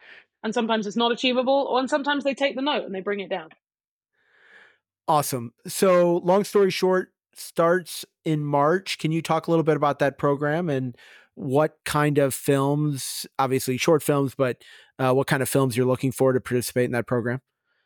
And 0.43 0.53
sometimes 0.53 0.87
it's 0.87 0.95
not 0.95 1.11
achievable, 1.11 1.77
and 1.77 1.89
sometimes 1.89 2.23
they 2.23 2.35
take 2.35 2.55
the 2.55 2.61
note 2.61 2.85
and 2.85 2.93
they 2.93 3.01
bring 3.01 3.19
it 3.19 3.29
down. 3.29 3.49
Awesome. 5.07 5.53
So, 5.67 6.17
long 6.17 6.43
story 6.43 6.69
short, 6.69 7.11
starts 7.39 8.05
in 8.25 8.43
March. 8.43 8.97
Can 8.97 9.11
you 9.11 9.21
talk 9.21 9.47
a 9.47 9.51
little 9.51 9.63
bit 9.63 9.77
about 9.77 9.99
that 9.99 10.17
program 10.17 10.69
and 10.69 10.95
what 11.35 11.77
kind 11.85 12.17
of 12.17 12.33
films, 12.33 13.25
obviously 13.37 13.77
short 13.77 14.01
films, 14.01 14.33
but 14.35 14.63
uh, 14.97 15.13
what 15.13 15.27
kind 15.27 15.43
of 15.43 15.49
films 15.49 15.77
you're 15.77 15.85
looking 15.85 16.11
for 16.11 16.33
to 16.33 16.39
participate 16.39 16.85
in 16.85 16.91
that 16.91 17.07
program? 17.07 17.41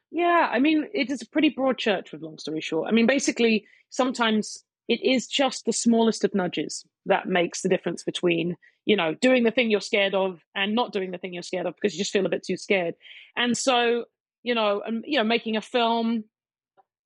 Yeah, 0.09 0.49
I 0.51 0.59
mean, 0.59 0.87
it 0.93 1.09
is 1.09 1.21
a 1.21 1.27
pretty 1.27 1.49
broad 1.49 1.77
church 1.77 2.11
with 2.11 2.21
long 2.21 2.37
story 2.37 2.61
short. 2.61 2.87
I 2.87 2.91
mean, 2.91 3.07
basically, 3.07 3.65
sometimes 3.89 4.63
it 4.87 5.01
is 5.03 5.27
just 5.27 5.65
the 5.65 5.73
smallest 5.73 6.23
of 6.23 6.35
nudges 6.35 6.85
that 7.05 7.27
makes 7.27 7.61
the 7.61 7.69
difference 7.69 8.03
between 8.03 8.55
you 8.85 8.95
know 8.95 9.13
doing 9.15 9.43
the 9.43 9.51
thing 9.51 9.69
you're 9.69 9.81
scared 9.81 10.13
of 10.13 10.41
and 10.55 10.75
not 10.75 10.91
doing 10.91 11.11
the 11.11 11.17
thing 11.17 11.33
you're 11.33 11.43
scared 11.43 11.65
of 11.65 11.75
because 11.75 11.93
you 11.93 11.99
just 11.99 12.11
feel 12.11 12.25
a 12.25 12.29
bit 12.29 12.43
too 12.43 12.57
scared 12.57 12.95
and 13.37 13.57
so 13.57 14.05
you 14.43 14.55
know 14.55 14.81
and 14.85 15.03
you 15.07 15.17
know 15.17 15.23
making 15.23 15.55
a 15.55 15.61
film 15.61 16.23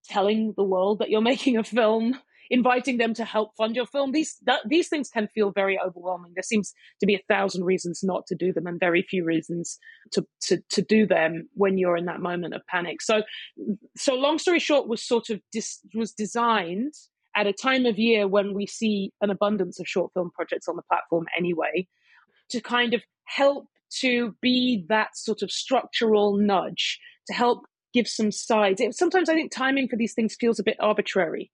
telling 0.08 0.54
the 0.56 0.64
world 0.64 1.00
that 1.00 1.10
you're 1.10 1.22
making 1.34 1.58
a 1.58 1.64
film 1.64 2.18
inviting 2.50 2.98
them 2.98 3.14
to 3.14 3.26
help 3.26 3.56
fund 3.56 3.76
your 3.76 3.86
film 3.86 4.12
these 4.12 4.38
these 4.68 4.88
things 4.88 5.10
can 5.10 5.28
feel 5.28 5.52
very 5.52 5.80
overwhelming 5.80 6.32
there 6.36 6.44
seems 6.44 6.74
to 7.00 7.06
be 7.06 7.16
a 7.16 7.24
thousand 7.28 7.64
reasons 7.64 8.02
not 8.04 8.26
to 8.28 8.36
do 8.36 8.54
them 8.54 8.68
and 8.68 8.80
very 8.80 9.02
few 9.02 9.24
reasons 9.24 9.78
to 10.12 10.26
to, 10.42 10.62
to 10.70 10.82
do 10.82 11.06
them 11.06 11.48
when 11.54 11.78
you're 11.78 11.98
in 11.98 12.06
that 12.06 12.20
moment 12.20 12.54
of 12.54 12.66
panic 12.68 13.02
so 13.02 13.24
so 13.96 14.14
long 14.14 14.38
story 14.38 14.60
short 14.60 14.88
was 14.88 15.02
sort 15.02 15.30
of 15.30 15.40
dis, 15.52 15.80
was 15.94 16.12
designed 16.12 16.94
at 17.36 17.48
a 17.48 17.54
time 17.54 17.86
of 17.86 18.00
year 18.00 18.28
when 18.28 18.54
we 18.54 18.66
see 18.66 19.12
an 19.22 19.30
abundance 19.30 19.80
of 19.80 19.88
short 19.88 20.12
film 20.14 20.32
projects 20.34 20.68
on 20.68 20.78
the 20.78 20.82
platform 20.84 21.26
anyway, 21.38 21.88
to 22.50 22.62
kind 22.62 22.94
of 22.94 23.04
help 23.26 23.68
to 23.90 24.36
be 24.42 24.86
that 24.88 25.16
sort 25.18 25.42
of 25.42 25.52
structural 25.52 26.38
nudge 26.38 27.00
to 27.28 27.34
help 27.34 27.66
give 27.94 28.08
some 28.08 28.32
sides. 28.32 28.80
It, 28.82 28.96
sometimes 28.96 29.30
I 29.30 29.34
think 29.34 29.52
timing 29.52 29.88
for 29.88 29.96
these 29.96 30.14
things 30.14 30.36
feels 30.40 30.60
a 30.60 30.64
bit 30.64 30.78
arbitrary. 30.80 31.52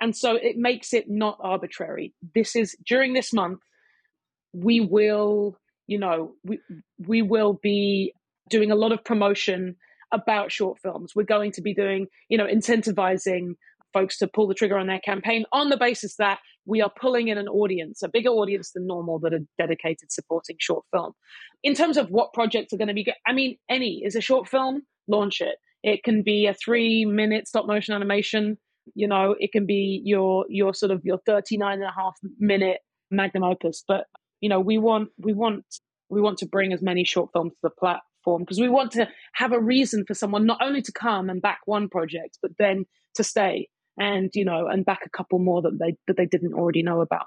And 0.00 0.16
so 0.16 0.36
it 0.36 0.56
makes 0.56 0.92
it 0.92 1.08
not 1.08 1.38
arbitrary. 1.40 2.14
This 2.34 2.54
is 2.54 2.76
during 2.86 3.14
this 3.14 3.32
month, 3.32 3.60
we 4.52 4.80
will, 4.80 5.56
you 5.86 5.98
know, 5.98 6.32
we, 6.44 6.60
we 7.06 7.22
will 7.22 7.58
be 7.62 8.12
doing 8.48 8.70
a 8.70 8.76
lot 8.76 8.92
of 8.92 9.04
promotion 9.04 9.76
about 10.12 10.52
short 10.52 10.78
films. 10.80 11.12
We're 11.14 11.24
going 11.24 11.52
to 11.52 11.62
be 11.62 11.74
doing, 11.74 12.06
you 12.28 12.38
know, 12.38 12.46
incentivizing 12.46 13.54
folks 13.92 14.18
to 14.18 14.26
pull 14.26 14.46
the 14.46 14.54
trigger 14.54 14.78
on 14.78 14.86
their 14.86 15.00
campaign 15.00 15.44
on 15.52 15.70
the 15.70 15.76
basis 15.76 16.16
that 16.16 16.38
we 16.66 16.82
are 16.82 16.90
pulling 17.00 17.28
in 17.28 17.38
an 17.38 17.48
audience, 17.48 18.02
a 18.02 18.08
bigger 18.08 18.28
audience 18.28 18.72
than 18.72 18.86
normal 18.86 19.18
that 19.20 19.32
are 19.32 19.40
dedicated 19.58 20.12
supporting 20.12 20.56
short 20.60 20.84
film. 20.92 21.12
In 21.62 21.74
terms 21.74 21.96
of 21.96 22.10
what 22.10 22.34
projects 22.34 22.72
are 22.72 22.76
going 22.76 22.88
to 22.88 22.94
be, 22.94 23.06
I 23.26 23.32
mean, 23.32 23.56
any 23.68 24.02
is 24.04 24.14
a 24.14 24.20
short 24.20 24.48
film, 24.48 24.82
launch 25.08 25.40
it. 25.40 25.56
It 25.82 26.02
can 26.04 26.22
be 26.22 26.46
a 26.46 26.54
three 26.54 27.04
minute 27.04 27.48
stop 27.48 27.66
motion 27.66 27.94
animation. 27.94 28.58
You 28.94 29.08
know, 29.08 29.34
it 29.38 29.52
can 29.52 29.66
be 29.66 30.02
your 30.04 30.46
your 30.48 30.74
sort 30.74 30.92
of 30.92 31.04
your 31.04 31.18
39 31.26 31.74
and 31.74 31.82
a 31.82 31.92
half 31.92 32.16
minute 32.38 32.80
magnum 33.10 33.44
opus. 33.44 33.84
But 33.86 34.06
you 34.40 34.48
know, 34.48 34.60
we 34.60 34.78
want 34.78 35.10
we 35.18 35.32
want 35.32 35.64
we 36.08 36.20
want 36.20 36.38
to 36.38 36.46
bring 36.46 36.72
as 36.72 36.82
many 36.82 37.04
short 37.04 37.30
films 37.32 37.52
to 37.52 37.58
the 37.64 37.70
platform 37.70 38.42
because 38.42 38.60
we 38.60 38.68
want 38.68 38.92
to 38.92 39.08
have 39.34 39.52
a 39.52 39.60
reason 39.60 40.04
for 40.06 40.14
someone 40.14 40.46
not 40.46 40.62
only 40.62 40.82
to 40.82 40.92
come 40.92 41.28
and 41.28 41.42
back 41.42 41.60
one 41.66 41.88
project, 41.88 42.38
but 42.42 42.52
then 42.58 42.84
to 43.14 43.24
stay 43.24 43.68
and 43.98 44.30
you 44.34 44.44
know 44.44 44.68
and 44.68 44.84
back 44.84 45.00
a 45.04 45.10
couple 45.10 45.38
more 45.38 45.60
that 45.62 45.78
they 45.78 45.96
that 46.06 46.16
they 46.16 46.26
didn't 46.26 46.54
already 46.54 46.82
know 46.82 47.00
about 47.00 47.26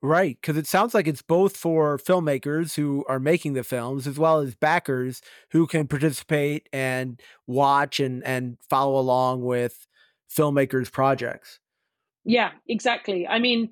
right 0.00 0.38
because 0.40 0.56
it 0.56 0.66
sounds 0.66 0.94
like 0.94 1.08
it's 1.08 1.22
both 1.22 1.56
for 1.56 1.98
filmmakers 1.98 2.76
who 2.76 3.04
are 3.08 3.18
making 3.18 3.54
the 3.54 3.64
films 3.64 4.06
as 4.06 4.18
well 4.18 4.38
as 4.38 4.54
backers 4.54 5.20
who 5.50 5.66
can 5.66 5.88
participate 5.88 6.68
and 6.72 7.20
watch 7.46 7.98
and 7.98 8.22
and 8.24 8.58
follow 8.60 8.98
along 8.98 9.42
with 9.42 9.87
filmmakers 10.34 10.90
projects. 10.90 11.58
Yeah 12.24 12.50
exactly. 12.66 13.26
I 13.26 13.38
mean 13.38 13.70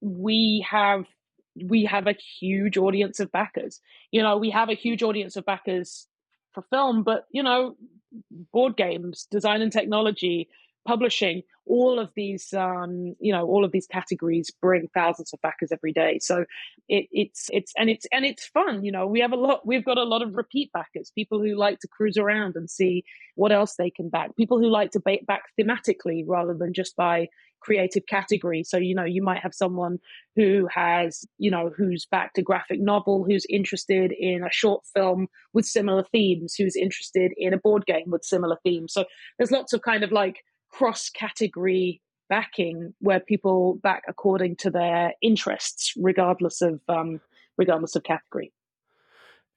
we 0.00 0.66
have 0.68 1.04
we 1.68 1.84
have 1.84 2.06
a 2.06 2.14
huge 2.40 2.76
audience 2.76 3.20
of 3.20 3.30
backers. 3.30 3.80
You 4.10 4.22
know 4.22 4.36
we 4.38 4.50
have 4.50 4.70
a 4.70 4.74
huge 4.74 5.02
audience 5.02 5.36
of 5.36 5.44
backers 5.44 6.06
for 6.52 6.62
film 6.70 7.02
but 7.02 7.26
you 7.30 7.42
know 7.42 7.76
board 8.52 8.76
games 8.76 9.26
design 9.30 9.60
and 9.60 9.72
technology 9.72 10.48
publishing 10.86 11.42
all 11.66 11.98
of 11.98 12.10
these 12.14 12.52
um, 12.52 13.14
you 13.20 13.32
know 13.32 13.46
all 13.46 13.64
of 13.64 13.72
these 13.72 13.86
categories 13.86 14.50
bring 14.60 14.88
thousands 14.94 15.32
of 15.32 15.40
backers 15.40 15.70
every 15.72 15.92
day. 15.92 16.18
So 16.20 16.44
it, 16.88 17.06
it's 17.10 17.48
it's 17.50 17.72
and 17.76 17.88
it's 17.88 18.06
and 18.12 18.24
it's 18.24 18.46
fun 18.46 18.84
you 18.84 18.92
know 18.92 19.06
we 19.06 19.20
have 19.20 19.32
a 19.32 19.36
lot 19.36 19.66
we've 19.66 19.84
got 19.84 19.98
a 19.98 20.04
lot 20.04 20.22
of 20.22 20.34
repeat 20.34 20.70
backers 20.72 21.10
people 21.14 21.40
who 21.40 21.56
like 21.56 21.80
to 21.80 21.88
cruise 21.88 22.18
around 22.18 22.56
and 22.56 22.68
see 22.68 23.04
what 23.34 23.52
else 23.52 23.76
they 23.76 23.90
can 23.90 24.08
back 24.08 24.36
people 24.36 24.58
who 24.58 24.68
like 24.68 24.90
to 24.90 25.00
back 25.26 25.44
thematically 25.58 26.22
rather 26.26 26.54
than 26.54 26.74
just 26.74 26.96
by 26.96 27.28
creative 27.64 28.04
category. 28.06 28.62
So 28.62 28.76
you 28.76 28.94
know 28.94 29.04
you 29.04 29.22
might 29.22 29.40
have 29.40 29.54
someone 29.54 29.98
who 30.36 30.68
has 30.72 31.24
you 31.38 31.50
know 31.50 31.70
who's 31.76 32.06
backed 32.10 32.38
a 32.38 32.42
graphic 32.42 32.80
novel 32.80 33.24
who's 33.24 33.46
interested 33.48 34.12
in 34.12 34.44
a 34.44 34.52
short 34.52 34.84
film 34.94 35.26
with 35.52 35.64
similar 35.64 36.04
themes 36.12 36.54
who's 36.56 36.76
interested 36.76 37.32
in 37.36 37.54
a 37.54 37.58
board 37.58 37.86
game 37.86 38.06
with 38.08 38.24
similar 38.24 38.58
themes. 38.62 38.92
So 38.92 39.06
there's 39.38 39.50
lots 39.50 39.72
of 39.72 39.82
kind 39.82 40.04
of 40.04 40.12
like 40.12 40.44
cross 40.74 41.08
category 41.08 42.00
backing 42.28 42.94
where 43.00 43.20
people 43.20 43.78
back 43.82 44.02
according 44.08 44.56
to 44.56 44.70
their 44.70 45.12
interests, 45.22 45.92
regardless 45.96 46.60
of 46.62 46.80
um, 46.88 47.20
regardless 47.56 47.94
of 47.94 48.02
category. 48.02 48.52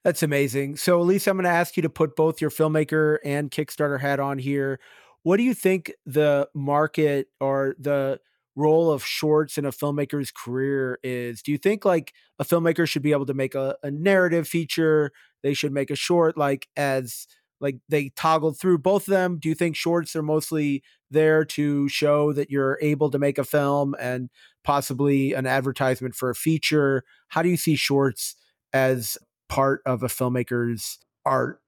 That's 0.04 0.24
amazing. 0.24 0.78
So, 0.78 1.02
Elise, 1.02 1.28
I'm 1.28 1.36
going 1.36 1.46
to 1.46 1.50
ask 1.50 1.76
you 1.76 1.84
to 1.84 1.90
put 1.90 2.16
both 2.16 2.40
your 2.40 2.50
filmmaker 2.50 3.18
and 3.26 3.52
Kickstarter 3.52 4.00
hat 4.00 4.20
on 4.20 4.38
here. 4.38 4.80
What 5.24 5.38
do 5.38 5.44
you 5.44 5.54
think 5.54 5.92
the 6.06 6.48
market 6.54 7.28
or 7.42 7.76
the 7.80 8.20
role 8.56 8.92
of 8.92 9.04
shorts 9.04 9.58
in 9.58 9.66
a 9.66 9.72
filmmaker's 9.72 10.32
career 10.32 11.00
is? 11.04 11.42
Do 11.42 11.52
you 11.52 11.58
think 11.58 11.84
like 11.84 12.14
a 12.40 12.46
filmmaker 12.46 12.88
should 12.88 13.02
be 13.02 13.12
able 13.12 13.26
to 13.26 13.34
make 13.34 13.56
a, 13.56 13.76
a 13.84 13.92
narrative 13.92 14.48
feature? 14.48 15.12
They 15.44 15.54
should 15.54 15.74
make 15.74 15.90
a 15.90 15.96
short 15.96 16.38
like 16.38 16.68
as 16.78 17.28
like 17.60 17.78
they 17.90 18.10
toggled 18.10 18.60
through 18.60 18.80
both 18.80 19.08
of 19.08 19.12
them. 19.12 19.38
Do 19.40 19.50
you 19.50 19.56
think 19.56 19.76
shorts 19.76 20.16
are 20.16 20.24
mostly 20.24 20.84
there 21.10 21.46
to 21.46 21.88
show 21.90 22.34
that 22.34 22.52
you're 22.52 22.78
able 22.82 23.10
to 23.12 23.20
make 23.20 23.38
a 23.38 23.44
film 23.44 23.96
and 24.00 24.30
possibly 24.64 25.34
an 25.34 25.46
advertisement 25.46 26.16
for 26.16 26.30
a 26.30 26.36
feature? 26.36 27.04
How 27.30 27.42
do 27.42 27.50
you 27.50 27.58
see 27.58 27.76
shorts 27.76 28.36
as 28.74 29.18
part 29.50 29.82
of 29.86 30.04
a 30.04 30.08
filmmaker's 30.08 31.00
art? 31.26 31.62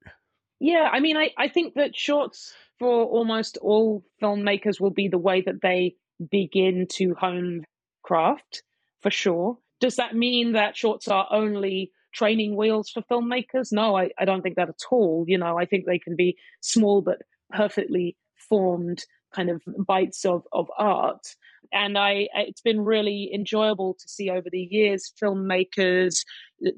Yeah 0.59 0.89
i 0.91 0.99
mean 0.99 1.15
i, 1.15 1.31
I 1.37 1.47
think 1.47 1.75
that 1.75 1.95
shorts 1.95 2.53
for 2.79 3.05
almost 3.05 3.57
all 3.61 4.03
filmmakers 4.21 4.79
will 4.79 4.89
be 4.89 5.07
the 5.07 5.17
way 5.17 5.41
that 5.41 5.61
they 5.61 5.95
begin 6.31 6.87
to 6.91 7.13
hone 7.15 7.65
craft 8.03 8.63
for 9.01 9.11
sure. 9.11 9.57
Does 9.79 9.97
that 9.97 10.15
mean 10.15 10.53
that 10.53 10.75
shorts 10.75 11.07
are 11.07 11.27
only 11.31 11.91
training 12.13 12.55
wheels 12.55 12.89
for 12.89 13.01
filmmakers. 13.03 13.71
No, 13.71 13.97
I, 13.97 14.09
I 14.17 14.25
don't 14.25 14.41
think 14.41 14.55
that 14.55 14.69
at 14.69 14.81
all. 14.91 15.25
You 15.27 15.37
know, 15.37 15.57
I 15.57 15.65
think 15.65 15.85
they 15.85 15.99
can 15.99 16.15
be 16.15 16.37
small 16.61 17.01
but 17.01 17.19
perfectly 17.51 18.15
formed 18.49 19.03
kind 19.33 19.49
of 19.49 19.61
bites 19.85 20.25
of, 20.25 20.43
of 20.51 20.67
art. 20.77 21.35
And 21.71 21.97
I, 21.97 22.27
it's 22.33 22.61
been 22.61 22.81
really 22.81 23.29
enjoyable 23.33 23.95
to 23.99 24.09
see 24.09 24.29
over 24.29 24.49
the 24.51 24.67
years 24.71 25.13
filmmakers 25.21 26.23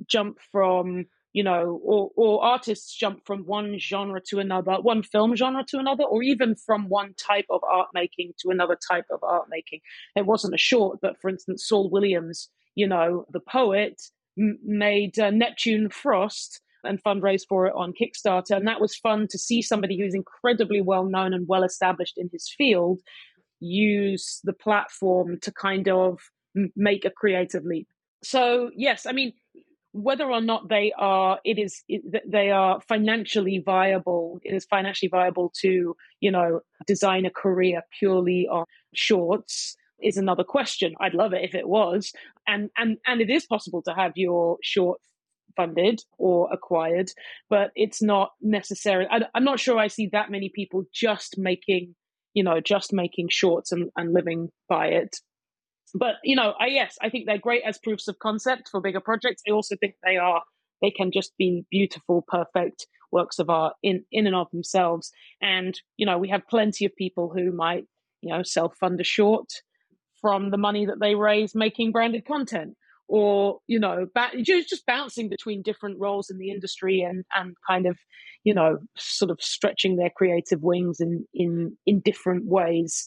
jump 0.05 0.37
from, 0.51 1.05
you 1.33 1.43
know, 1.43 1.79
or, 1.83 2.11
or 2.17 2.43
artists 2.43 2.93
jump 2.93 3.25
from 3.25 3.45
one 3.45 3.77
genre 3.79 4.19
to 4.27 4.39
another, 4.39 4.73
one 4.81 5.01
film 5.01 5.35
genre 5.35 5.63
to 5.69 5.77
another, 5.77 6.03
or 6.03 6.23
even 6.23 6.55
from 6.55 6.89
one 6.89 7.13
type 7.13 7.45
of 7.49 7.63
art 7.63 7.87
making 7.93 8.33
to 8.39 8.49
another 8.49 8.77
type 8.89 9.05
of 9.11 9.23
art 9.23 9.45
making. 9.49 9.79
It 10.15 10.25
wasn't 10.25 10.55
a 10.55 10.57
short, 10.57 10.99
but 11.01 11.21
for 11.21 11.29
instance, 11.29 11.65
Saul 11.65 11.89
Williams, 11.89 12.49
you 12.75 12.87
know, 12.87 13.25
the 13.31 13.39
poet, 13.39 14.01
made 14.37 15.19
uh, 15.19 15.29
Neptune 15.31 15.89
Frost 15.89 16.61
and 16.83 17.01
fundraised 17.03 17.45
for 17.47 17.67
it 17.67 17.73
on 17.75 17.93
Kickstarter. 17.93 18.55
And 18.55 18.67
that 18.67 18.81
was 18.81 18.95
fun 18.95 19.27
to 19.29 19.37
see 19.37 19.61
somebody 19.61 19.97
who's 19.97 20.15
incredibly 20.15 20.81
well 20.81 21.05
known 21.05 21.33
and 21.33 21.47
well 21.47 21.63
established 21.63 22.17
in 22.17 22.29
his 22.31 22.49
field 22.49 22.99
use 23.59 24.39
the 24.43 24.53
platform 24.53 25.39
to 25.41 25.51
kind 25.51 25.87
of 25.87 26.19
make 26.75 27.05
a 27.05 27.11
creative 27.11 27.63
leap. 27.63 27.87
So, 28.23 28.71
yes, 28.75 29.05
I 29.05 29.11
mean, 29.11 29.33
whether 29.93 30.31
or 30.31 30.41
not 30.41 30.69
they 30.69 30.93
are 30.97 31.39
it 31.43 31.59
is 31.59 31.83
it, 31.89 32.01
they 32.29 32.49
are 32.49 32.79
financially 32.87 33.59
viable 33.59 34.39
it 34.43 34.53
is 34.53 34.63
financially 34.63 35.09
viable 35.09 35.51
to 35.53 35.95
you 36.21 36.31
know 36.31 36.61
design 36.87 37.25
a 37.25 37.29
career 37.29 37.81
purely 37.99 38.47
on 38.47 38.63
shorts 38.93 39.75
is 40.03 40.17
another 40.17 40.43
question. 40.43 40.93
I'd 40.99 41.13
love 41.13 41.33
it 41.33 41.43
if 41.43 41.55
it 41.55 41.67
was. 41.67 42.11
And 42.47 42.69
and 42.77 42.97
and 43.05 43.21
it 43.21 43.29
is 43.29 43.45
possible 43.45 43.81
to 43.83 43.93
have 43.93 44.13
your 44.15 44.57
short 44.61 44.99
funded 45.55 46.01
or 46.17 46.51
acquired, 46.51 47.11
but 47.49 47.71
it's 47.75 48.01
not 48.01 48.31
necessary. 48.41 49.07
I, 49.09 49.21
am 49.35 49.43
not 49.43 49.59
sure 49.59 49.77
I 49.77 49.87
see 49.87 50.07
that 50.11 50.31
many 50.31 50.49
people 50.49 50.85
just 50.93 51.37
making, 51.37 51.95
you 52.33 52.43
know, 52.43 52.61
just 52.61 52.93
making 52.93 53.29
shorts 53.29 53.71
and, 53.71 53.89
and 53.95 54.13
living 54.13 54.49
by 54.69 54.87
it. 54.87 55.17
But 55.93 56.15
you 56.23 56.35
know, 56.35 56.53
I 56.59 56.67
yes, 56.67 56.97
I 57.01 57.09
think 57.09 57.25
they're 57.25 57.37
great 57.37 57.63
as 57.65 57.77
proofs 57.77 58.07
of 58.07 58.19
concept 58.19 58.69
for 58.69 58.81
bigger 58.81 59.01
projects. 59.01 59.43
I 59.47 59.51
also 59.51 59.75
think 59.75 59.95
they 60.03 60.17
are 60.17 60.41
they 60.81 60.91
can 60.91 61.11
just 61.11 61.33
be 61.37 61.65
beautiful, 61.69 62.23
perfect 62.27 62.87
works 63.11 63.39
of 63.39 63.49
art 63.49 63.73
in 63.83 64.05
in 64.11 64.25
and 64.25 64.35
of 64.35 64.49
themselves. 64.51 65.11
And 65.41 65.79
you 65.97 66.05
know, 66.05 66.17
we 66.17 66.29
have 66.29 66.47
plenty 66.47 66.85
of 66.85 66.95
people 66.95 67.29
who 67.29 67.51
might 67.51 67.85
you 68.21 68.29
know 68.29 68.43
self 68.43 68.75
fund 68.77 69.01
a 69.01 69.03
short 69.03 69.49
from 70.21 70.51
the 70.51 70.57
money 70.57 70.85
that 70.85 70.99
they 70.99 71.15
raise 71.15 71.55
making 71.55 71.91
branded 71.91 72.25
content 72.25 72.75
or 73.11 73.59
you 73.67 73.77
know 73.77 74.07
ba- 74.15 74.31
just 74.41 74.85
bouncing 74.85 75.27
between 75.29 75.61
different 75.61 75.99
roles 75.99 76.29
in 76.29 76.37
the 76.37 76.49
industry 76.49 77.01
and 77.01 77.25
and 77.35 77.55
kind 77.67 77.85
of 77.85 77.97
you 78.45 78.53
know 78.53 78.77
sort 78.97 79.29
of 79.29 79.37
stretching 79.41 79.97
their 79.97 80.09
creative 80.15 80.63
wings 80.63 80.99
in 80.99 81.25
in 81.33 81.77
in 81.85 81.99
different 81.99 82.45
ways 82.45 83.05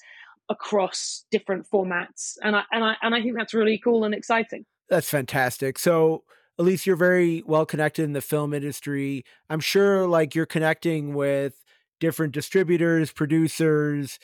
across 0.51 1.25
different 1.31 1.67
formats, 1.73 2.35
and 2.43 2.55
I 2.55 2.63
and 2.71 2.85
I 2.85 2.95
and 3.03 3.15
I 3.15 3.23
think 3.23 3.35
that's 3.37 3.55
really 3.55 3.81
cool 3.83 4.05
and 4.05 4.15
exciting. 4.15 4.65
That's 4.89 5.09
fantastic. 5.09 5.79
So. 5.79 6.23
Elise, 6.57 6.87
you're 6.87 6.95
very 6.95 7.43
well 7.49 7.67
connected 7.67 8.05
in 8.05 8.13
the 8.13 8.21
film 8.21 8.55
industry. 8.55 9.25
I'm 9.51 9.59
sure 9.59 10.07
like 10.07 10.37
you're 10.37 10.47
connecting 10.47 11.13
with 11.13 11.65
different 11.99 12.33
distributors, 12.33 13.11
producers, 13.11 14.21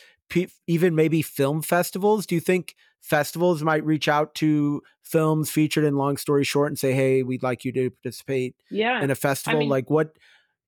even 0.66 0.94
maybe 0.94 1.22
film 1.22 1.62
festivals. 1.62 2.26
Do 2.26 2.34
you 2.34 2.40
think 2.40 2.74
festivals 3.00 3.62
might 3.62 3.84
reach 3.84 4.08
out 4.08 4.34
to 4.36 4.82
films 5.02 5.50
featured 5.50 5.84
in 5.84 5.96
Long 5.96 6.16
Story 6.16 6.44
Short 6.44 6.68
and 6.68 6.78
say, 6.78 6.92
"Hey, 6.92 7.22
we'd 7.22 7.42
like 7.42 7.64
you 7.64 7.72
to 7.72 7.90
participate 7.90 8.54
yeah. 8.70 9.02
in 9.02 9.10
a 9.10 9.14
festival"? 9.14 9.58
I 9.58 9.60
mean, 9.60 9.68
like 9.68 9.90
what? 9.90 10.16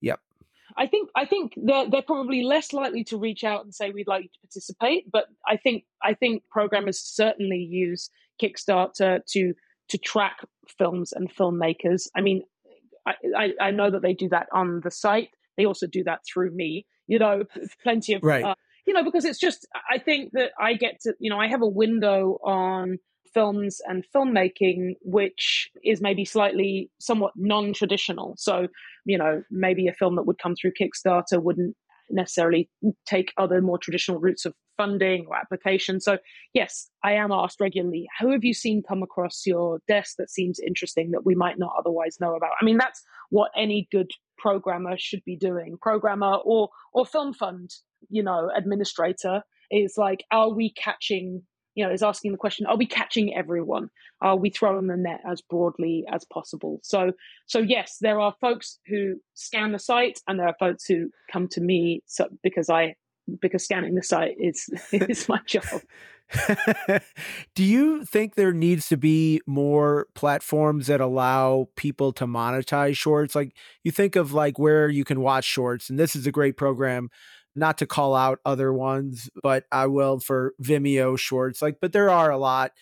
Yep. 0.00 0.20
I 0.76 0.86
think 0.86 1.10
I 1.14 1.26
think 1.26 1.54
they're 1.56 1.88
they're 1.90 2.02
probably 2.02 2.42
less 2.42 2.72
likely 2.72 3.04
to 3.04 3.16
reach 3.16 3.44
out 3.44 3.64
and 3.64 3.74
say 3.74 3.90
we'd 3.90 4.08
like 4.08 4.24
you 4.24 4.28
to 4.28 4.40
participate, 4.40 5.10
but 5.10 5.26
I 5.46 5.56
think 5.56 5.84
I 6.02 6.14
think 6.14 6.42
programmers 6.50 6.98
certainly 6.98 7.58
use 7.58 8.10
Kickstarter 8.40 9.20
to 9.26 9.54
to 9.88 9.98
track 9.98 10.38
films 10.78 11.12
and 11.12 11.34
filmmakers. 11.34 12.08
I 12.16 12.22
mean, 12.22 12.42
I, 13.06 13.14
I, 13.36 13.52
I 13.60 13.70
know 13.70 13.90
that 13.90 14.02
they 14.02 14.14
do 14.14 14.28
that 14.30 14.46
on 14.52 14.80
the 14.82 14.90
site. 14.90 15.28
They 15.56 15.66
also 15.66 15.86
do 15.86 16.04
that 16.04 16.20
through 16.32 16.50
me. 16.52 16.86
You 17.06 17.18
know, 17.18 17.44
plenty 17.82 18.14
of 18.14 18.22
right. 18.22 18.44
Uh, 18.44 18.54
you 18.86 18.94
know, 18.94 19.04
because 19.04 19.24
it's 19.24 19.38
just, 19.38 19.66
I 19.90 19.98
think 19.98 20.32
that 20.32 20.50
I 20.58 20.74
get 20.74 21.00
to, 21.02 21.14
you 21.18 21.30
know, 21.30 21.38
I 21.38 21.48
have 21.48 21.62
a 21.62 21.68
window 21.68 22.38
on 22.44 22.98
films 23.32 23.80
and 23.86 24.04
filmmaking, 24.14 24.94
which 25.02 25.70
is 25.84 26.00
maybe 26.00 26.24
slightly 26.24 26.90
somewhat 27.00 27.32
non 27.36 27.72
traditional. 27.72 28.34
So, 28.36 28.68
you 29.04 29.18
know, 29.18 29.42
maybe 29.50 29.88
a 29.88 29.92
film 29.92 30.16
that 30.16 30.26
would 30.26 30.38
come 30.38 30.54
through 30.54 30.72
Kickstarter 30.80 31.42
wouldn't 31.42 31.76
necessarily 32.10 32.68
take 33.06 33.32
other 33.38 33.60
more 33.60 33.78
traditional 33.78 34.20
routes 34.20 34.44
of 34.44 34.54
funding 34.76 35.26
or 35.28 35.36
application. 35.36 36.00
So, 36.00 36.18
yes, 36.52 36.88
I 37.04 37.12
am 37.12 37.32
asked 37.32 37.60
regularly, 37.60 38.06
who 38.20 38.30
have 38.30 38.44
you 38.44 38.54
seen 38.54 38.82
come 38.86 39.02
across 39.02 39.42
your 39.46 39.80
desk 39.88 40.16
that 40.18 40.30
seems 40.30 40.58
interesting 40.58 41.10
that 41.12 41.24
we 41.24 41.34
might 41.34 41.58
not 41.58 41.72
otherwise 41.78 42.18
know 42.20 42.34
about? 42.34 42.50
I 42.60 42.64
mean, 42.64 42.78
that's 42.78 43.02
what 43.30 43.50
any 43.56 43.88
good 43.90 44.10
programmer 44.38 44.96
should 44.98 45.22
be 45.24 45.36
doing, 45.36 45.78
programmer 45.80 46.36
or 46.44 46.68
or 46.92 47.06
film 47.06 47.32
fund, 47.32 47.70
you 48.08 48.22
know, 48.22 48.50
administrator 48.54 49.42
is 49.70 49.94
like, 49.96 50.24
are 50.30 50.50
we 50.52 50.72
catching? 50.72 51.42
You 51.74 51.86
know, 51.86 51.92
is 51.92 52.02
asking 52.02 52.32
the 52.32 52.38
question: 52.38 52.66
Are 52.66 52.76
we 52.76 52.86
catching 52.86 53.34
everyone? 53.34 53.88
Are 54.20 54.36
we 54.36 54.50
throwing 54.50 54.88
the 54.88 54.96
net 54.96 55.20
as 55.30 55.40
broadly 55.40 56.04
as 56.12 56.24
possible? 56.30 56.80
So, 56.82 57.12
so 57.46 57.60
yes, 57.60 57.96
there 58.00 58.20
are 58.20 58.34
folks 58.40 58.78
who 58.86 59.14
scan 59.34 59.72
the 59.72 59.78
site, 59.78 60.20
and 60.28 60.38
there 60.38 60.48
are 60.48 60.56
folks 60.60 60.84
who 60.84 61.08
come 61.32 61.48
to 61.48 61.62
me 61.62 62.02
so, 62.06 62.28
because 62.42 62.68
I 62.68 62.96
because 63.40 63.64
scanning 63.64 63.94
the 63.94 64.02
site 64.02 64.34
is 64.38 64.68
is 64.92 65.28
my 65.28 65.40
job. 65.46 65.64
Do 67.54 67.62
you 67.64 68.04
think 68.04 68.34
there 68.34 68.52
needs 68.52 68.88
to 68.88 68.96
be 68.96 69.40
more 69.46 70.06
platforms 70.14 70.86
that 70.86 71.00
allow 71.00 71.68
people 71.76 72.12
to 72.14 72.26
monetize 72.26 72.96
shorts? 72.96 73.34
Like 73.34 73.54
you 73.82 73.90
think 73.90 74.16
of 74.16 74.32
like 74.32 74.58
where 74.58 74.88
you 74.88 75.04
can 75.04 75.20
watch 75.20 75.44
shorts, 75.44 75.90
and 75.90 75.98
this 75.98 76.16
is 76.16 76.26
a 76.26 76.32
great 76.32 76.56
program. 76.56 77.10
Not 77.54 77.78
to 77.78 77.86
call 77.86 78.14
out 78.14 78.40
other 78.44 78.72
ones, 78.72 79.28
but 79.42 79.64
I 79.70 79.86
will 79.86 80.20
for 80.20 80.54
Vimeo 80.62 81.18
shorts. 81.18 81.60
Like, 81.60 81.78
but 81.80 81.92
there 81.92 82.10
are 82.10 82.30
a 82.30 82.38
lot. 82.38 82.72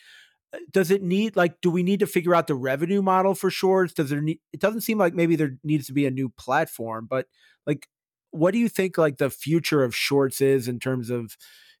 Uh, 0.53 0.59
does 0.71 0.91
it 0.91 1.03
need 1.03 1.35
like 1.35 1.59
do 1.61 1.69
we 1.69 1.83
need 1.83 1.99
to 1.99 2.07
figure 2.07 2.35
out 2.35 2.47
the 2.47 2.55
revenue 2.55 3.01
model 3.01 3.35
for 3.35 3.49
shorts? 3.49 3.93
Does 3.93 4.09
there 4.09 4.21
need 4.21 4.39
it 4.53 4.59
doesn't 4.61 4.81
seem 4.81 4.97
like 4.97 5.13
maybe 5.13 5.35
there 5.35 5.57
needs 5.63 5.87
to 5.87 5.93
be 5.93 6.05
a 6.05 6.11
new 6.11 6.29
platform, 6.29 7.07
but 7.09 7.27
like 7.67 7.87
what 8.31 8.51
do 8.51 8.59
you 8.59 8.69
think 8.69 8.97
like 8.97 9.17
the 9.17 9.29
future 9.29 9.83
of 9.83 9.95
shorts 9.95 10.41
is 10.41 10.67
in 10.67 10.79
terms 10.79 11.09
of 11.09 11.35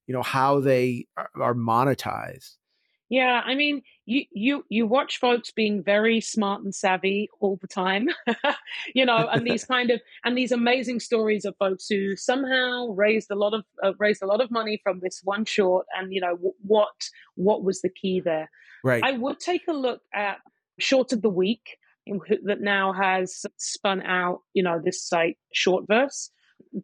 you 0.07 0.13
know 0.13 0.21
how 0.21 0.59
they 0.59 1.05
are 1.35 1.53
monetized 1.53 2.57
yeah 3.11 3.41
i 3.45 3.53
mean 3.53 3.83
you 4.05 4.23
you 4.31 4.65
you 4.69 4.87
watch 4.87 5.19
folks 5.19 5.51
being 5.51 5.83
very 5.83 6.19
smart 6.19 6.63
and 6.63 6.73
savvy 6.73 7.29
all 7.39 7.57
the 7.61 7.67
time 7.67 8.07
you 8.95 9.05
know 9.05 9.27
and 9.31 9.45
these 9.45 9.63
kind 9.75 9.91
of 9.91 10.01
and 10.25 10.35
these 10.35 10.51
amazing 10.51 10.99
stories 10.99 11.45
of 11.45 11.55
folks 11.59 11.85
who 11.87 12.15
somehow 12.15 12.87
raised 12.87 13.29
a 13.29 13.35
lot 13.35 13.53
of 13.53 13.63
uh, 13.83 13.93
raised 13.99 14.23
a 14.23 14.25
lot 14.25 14.41
of 14.41 14.49
money 14.49 14.79
from 14.83 14.99
this 15.01 15.21
one 15.23 15.45
short 15.45 15.85
and 15.95 16.11
you 16.13 16.21
know 16.21 16.35
w- 16.35 16.53
what 16.63 17.09
what 17.35 17.63
was 17.63 17.81
the 17.81 17.89
key 17.89 18.19
there. 18.19 18.49
Right. 18.83 19.03
I 19.03 19.13
would 19.13 19.39
take 19.39 19.67
a 19.67 19.73
look 19.73 20.01
at 20.13 20.37
short 20.79 21.13
of 21.13 21.21
the 21.21 21.29
week 21.29 21.77
that 22.43 22.61
now 22.61 22.93
has 22.93 23.45
spun 23.57 24.01
out 24.01 24.39
you 24.53 24.63
know 24.63 24.81
this 24.83 25.07
site 25.07 25.37
shortverse. 25.55 26.29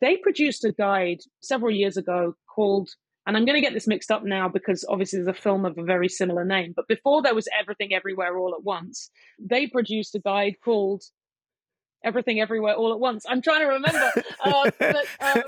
They 0.02 0.18
produced 0.18 0.66
a 0.66 0.72
guide 0.72 1.20
several 1.42 1.72
years 1.72 1.98
ago 1.98 2.36
called 2.54 2.90
and 3.28 3.36
I'm 3.36 3.44
going 3.44 3.58
to 3.58 3.62
get 3.62 3.74
this 3.74 3.88
mixed 3.88 4.10
up 4.10 4.24
now 4.24 4.48
because 4.48 4.86
obviously 4.88 5.20
there's 5.20 5.38
a 5.38 5.40
film 5.40 5.66
of 5.66 5.78
a 5.78 5.84
very 5.84 6.08
similar 6.08 6.46
name. 6.46 6.72
But 6.74 6.88
before 6.88 7.22
there 7.22 7.36
was 7.36 7.50
Everything 7.60 7.94
Everywhere 7.94 8.38
All 8.38 8.56
at 8.58 8.64
Once, 8.64 9.12
they 9.38 9.68
produced 9.68 10.16
a 10.16 10.20
guide 10.20 10.56
called 10.64 11.04
Everything 12.06 12.40
Everywhere 12.40 12.76
All 12.76 12.94
at 12.94 13.02
Once. 13.02 13.26
I'm 13.28 13.42
trying 13.42 13.60
to 13.60 13.68
remember. 13.68 14.12
uh, 14.46 14.72
but, 14.80 15.06
um, 15.20 15.44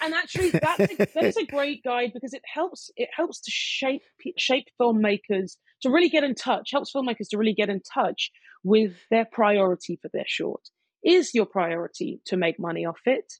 and 0.00 0.14
actually, 0.14 0.52
that's 0.52 0.80
a, 0.80 0.96
that 0.96 1.24
is 1.24 1.36
a 1.36 1.44
great 1.44 1.84
guide 1.84 2.12
because 2.14 2.32
it 2.32 2.42
helps 2.50 2.90
it 2.96 3.10
helps 3.14 3.42
to 3.42 3.50
shape 3.50 4.02
shape 4.38 4.68
filmmakers 4.80 5.56
to 5.82 5.90
really 5.90 6.08
get 6.08 6.24
in 6.24 6.34
touch. 6.34 6.70
Helps 6.72 6.94
filmmakers 6.94 7.28
to 7.32 7.36
really 7.36 7.54
get 7.54 7.68
in 7.68 7.82
touch 7.92 8.30
with 8.64 8.92
their 9.10 9.26
priority 9.30 9.98
for 10.00 10.08
their 10.14 10.24
short. 10.26 10.62
Is 11.04 11.34
your 11.34 11.46
priority 11.46 12.22
to 12.26 12.38
make 12.38 12.58
money 12.58 12.86
off 12.86 13.00
it? 13.04 13.34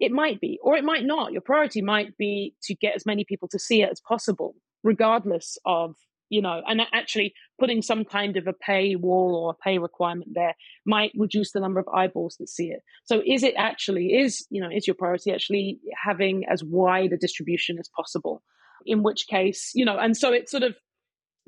It 0.00 0.12
might 0.12 0.40
be, 0.40 0.58
or 0.62 0.76
it 0.76 0.84
might 0.84 1.04
not. 1.04 1.32
Your 1.32 1.40
priority 1.40 1.82
might 1.82 2.16
be 2.16 2.54
to 2.64 2.74
get 2.74 2.94
as 2.94 3.06
many 3.06 3.24
people 3.24 3.48
to 3.48 3.58
see 3.58 3.82
it 3.82 3.90
as 3.90 4.00
possible, 4.00 4.54
regardless 4.82 5.58
of, 5.64 5.94
you 6.28 6.42
know, 6.42 6.60
and 6.66 6.82
actually 6.92 7.32
putting 7.58 7.82
some 7.82 8.04
kind 8.04 8.36
of 8.36 8.46
a 8.46 8.52
pay 8.52 8.96
wall 8.96 9.34
or 9.34 9.50
a 9.52 9.64
pay 9.64 9.78
requirement 9.78 10.30
there 10.34 10.54
might 10.84 11.12
reduce 11.16 11.52
the 11.52 11.60
number 11.60 11.80
of 11.80 11.88
eyeballs 11.88 12.36
that 12.38 12.48
see 12.48 12.66
it. 12.66 12.80
So 13.04 13.22
is 13.24 13.42
it 13.42 13.54
actually, 13.56 14.14
is, 14.14 14.46
you 14.50 14.60
know, 14.60 14.68
is 14.70 14.86
your 14.86 14.96
priority 14.96 15.32
actually 15.32 15.78
having 16.04 16.44
as 16.50 16.62
wide 16.64 17.12
a 17.12 17.16
distribution 17.16 17.78
as 17.78 17.88
possible? 17.94 18.42
In 18.84 19.02
which 19.02 19.26
case, 19.28 19.70
you 19.74 19.84
know, 19.84 19.98
and 19.98 20.16
so 20.16 20.32
it 20.32 20.48
sort 20.48 20.62
of, 20.62 20.74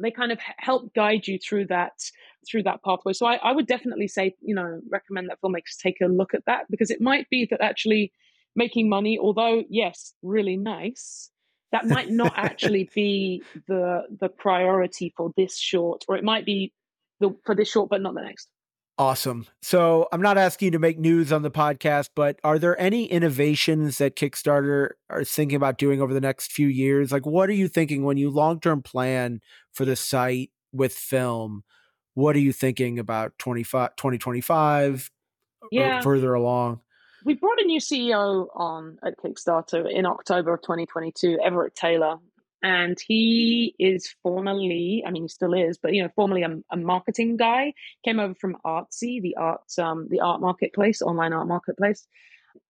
they 0.01 0.11
kind 0.13 0.31
of 0.31 0.39
help 0.59 0.95
guide 0.95 1.27
you 1.27 1.39
through 1.39 1.67
that 1.67 1.93
through 2.49 2.63
that 2.63 2.83
pathway. 2.85 3.13
So 3.13 3.27
I, 3.27 3.35
I 3.37 3.53
would 3.53 3.67
definitely 3.67 4.09
say, 4.09 4.35
you 4.41 4.55
know, 4.55 4.81
recommend 4.91 5.29
that 5.29 5.39
filmmakers 5.45 5.77
take 5.83 5.97
a 6.01 6.07
look 6.07 6.35
at 6.35 6.45
that 6.47 6.67
because 6.71 6.91
it 6.91 7.01
might 7.01 7.29
be 7.31 7.47
that 7.51 7.61
actually 7.61 8.13
making 8.59 8.90
money, 8.90 9.18
although 9.18 9.62
yes, 9.71 10.12
really 10.23 10.59
nice, 10.59 11.31
that 11.73 11.87
might 11.87 12.11
not 12.11 12.33
actually 12.37 12.90
be 12.94 13.42
the 13.66 14.03
the 14.21 14.29
priority 14.29 15.14
for 15.16 15.33
this 15.37 15.59
short, 15.59 16.05
or 16.09 16.16
it 16.16 16.25
might 16.25 16.44
be 16.44 16.75
the 17.21 17.35
for 17.47 17.55
this 17.55 17.71
short, 17.71 17.88
but 17.88 18.03
not 18.03 18.14
the 18.14 18.23
next. 18.23 18.51
Awesome. 18.99 19.47
So 19.62 20.09
I'm 20.11 20.21
not 20.21 20.37
asking 20.37 20.66
you 20.66 20.71
to 20.73 20.81
make 20.81 20.99
news 20.99 21.33
on 21.33 21.42
the 21.42 21.53
podcast, 21.53 22.09
but 22.16 22.40
are 22.42 22.59
there 22.59 22.79
any 22.81 23.05
innovations 23.05 23.99
that 23.99 24.16
Kickstarter 24.16 24.90
are 25.09 25.23
thinking 25.23 25.55
about 25.55 25.79
doing 25.79 26.03
over 26.03 26.12
the 26.12 26.21
next 26.21 26.51
few 26.51 26.66
years? 26.66 27.12
Like, 27.12 27.25
what 27.25 27.49
are 27.49 27.55
you 27.55 27.68
thinking 27.68 28.03
when 28.03 28.16
you 28.16 28.29
long 28.29 28.59
term 28.59 28.83
plan 28.83 29.40
for 29.73 29.85
the 29.85 29.94
site 29.94 30.51
with 30.73 30.92
film? 30.92 31.62
What 32.14 32.35
are 32.35 32.40
you 32.40 32.53
thinking 32.53 32.99
about 32.99 33.38
25, 33.38 33.94
2025 33.94 35.12
yeah. 35.71 36.01
further 36.01 36.35
along? 36.35 36.81
We 37.29 37.35
brought 37.35 37.61
a 37.61 37.67
new 37.67 37.79
CEO 37.79 38.47
on 38.55 38.97
at 39.05 39.19
Kickstarter 39.19 39.87
in 39.87 40.07
October 40.07 40.55
of 40.55 40.62
2022, 40.62 41.38
Everett 41.45 41.75
Taylor. 41.75 42.17
And 42.62 42.97
he 43.07 43.75
is 43.79 44.14
formerly, 44.23 45.05
I 45.07 45.11
mean, 45.11 45.25
he 45.25 45.29
still 45.29 45.53
is, 45.53 45.77
but 45.77 45.93
you 45.93 46.03
know, 46.03 46.09
formerly 46.17 46.43
a, 46.43 46.57
a 46.73 46.79
marketing 46.79 47.37
guy. 47.37 47.75
Came 48.03 48.19
over 48.19 48.35
from 48.35 48.57
Artsy, 48.64 49.21
the 49.21 49.37
art, 49.37 49.61
um, 49.79 50.09
the 50.09 50.21
art 50.21 50.41
marketplace, 50.41 51.03
online 51.03 51.35
art 51.35 51.47
marketplace. 51.47 52.07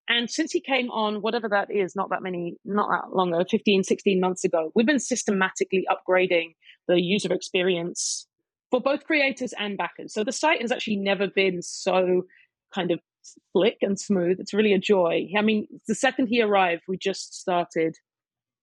And 0.09 0.29
since 0.29 0.51
he 0.51 0.61
came 0.61 0.91
on, 0.91 1.23
whatever 1.23 1.49
that 1.51 1.71
is, 1.71 1.95
not 1.95 2.11
that 2.11 2.25
many, 2.25 2.57
not 2.65 2.89
that 2.91 3.15
long 3.15 3.33
ago, 3.33 3.45
15, 3.49 3.85
16 3.85 4.21
months 4.21 4.43
ago, 4.43 4.73
we've 4.75 4.85
been 4.85 4.99
systematically 4.99 5.87
upgrading 5.89 6.57
the 6.89 7.01
user 7.01 7.33
experience 7.33 8.27
for 8.73 8.81
both 8.81 9.05
creators 9.05 9.55
and 9.57 9.79
backers. 9.79 10.13
So 10.13 10.25
the 10.25 10.33
site 10.33 10.63
has 10.63 10.73
actually 10.73 10.97
never 10.97 11.29
been 11.29 11.63
so 11.63 12.25
kind 12.75 12.91
of 12.91 12.99
slick 13.53 13.79
and 13.83 13.99
smooth. 13.99 14.39
It's 14.41 14.55
really 14.55 14.73
a 14.73 14.79
joy. 14.79 15.29
I 15.37 15.43
mean, 15.43 15.67
the 15.87 15.95
second 15.95 16.29
he 16.29 16.43
arrived, 16.43 16.83
we 16.89 16.97
just 16.97 17.39
started, 17.39 17.97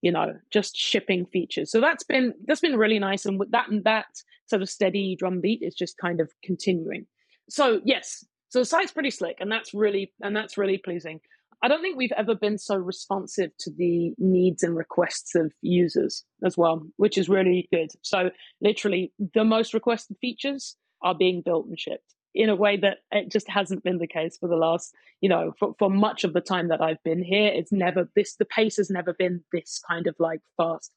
you 0.01 0.12
know, 0.12 0.34
just 0.51 0.75
shipping 0.78 1.25
features. 1.25 1.71
So 1.71 1.82
that's 1.82 2.04
been 2.04 2.34
that's 2.47 2.62
been 2.62 2.78
really 2.78 2.99
nice, 2.99 3.25
and 3.25 3.39
with 3.39 3.51
that 3.51 3.69
and 3.69 3.84
that 3.84 4.08
sort 4.47 4.62
of 4.62 4.69
steady 4.69 5.15
drumbeat 5.17 5.62
is 5.62 5.75
just 5.75 5.97
kind 5.97 6.21
of 6.21 6.32
continuing. 6.43 7.06
So 7.49 7.82
yes, 7.84 8.25
so 8.49 8.60
the 8.60 8.65
site's 8.65 8.91
pretty 8.91 9.12
slick, 9.12 9.38
and 9.39 9.51
that's 9.51 9.73
really 9.73 10.13
and 10.21 10.36
that's 10.36 10.58
really 10.58 10.78
pleasing. 10.78 11.19
I 11.63 11.67
don't 11.67 11.82
think 11.82 11.97
we've 11.97 12.12
ever 12.17 12.36
been 12.36 12.58
so 12.58 12.75
responsive 12.75 13.49
to 13.60 13.71
the 13.71 14.13
needs 14.17 14.62
and 14.62 14.75
requests 14.75 15.34
of 15.36 15.51
users 15.62 16.23
as 16.43 16.58
well, 16.58 16.86
which 16.97 17.17
is 17.17 17.30
really 17.30 17.67
good. 17.71 17.89
So 18.01 18.30
literally, 18.62 19.13
the 19.34 19.45
most 19.45 19.73
requested 19.73 20.17
features 20.19 20.75
are 21.01 21.15
being 21.15 21.41
built 21.43 21.65
and 21.67 21.80
shipped 21.80 22.15
in 22.36 22.50
a 22.50 22.56
way 22.56 22.76
that 22.76 22.98
it 23.12 23.32
just 23.32 23.50
hasn't 23.50 23.84
been 23.84 23.98
the 23.98 24.08
case 24.08 24.38
for 24.38 24.50
the 24.50 24.58
last, 24.58 24.93
you 25.21 25.30
know, 25.30 25.54
for, 25.58 25.74
for 25.80 25.89
much 25.89 26.26
of 26.26 26.34
the 26.34 26.41
time 26.41 26.67
that 26.67 26.82
I've 26.82 27.02
been 27.04 27.24
here. 27.24 27.48
It's 27.48 27.71
never 27.71 28.10
this, 28.13 28.36
the 28.36 28.45
pace 28.45 28.76
has 28.76 28.89
never 28.89 29.13
been 29.13 29.43
this 29.54 29.82
kind 29.89 30.06
of 30.06 30.15
like 30.19 30.41
fast. 30.58 30.93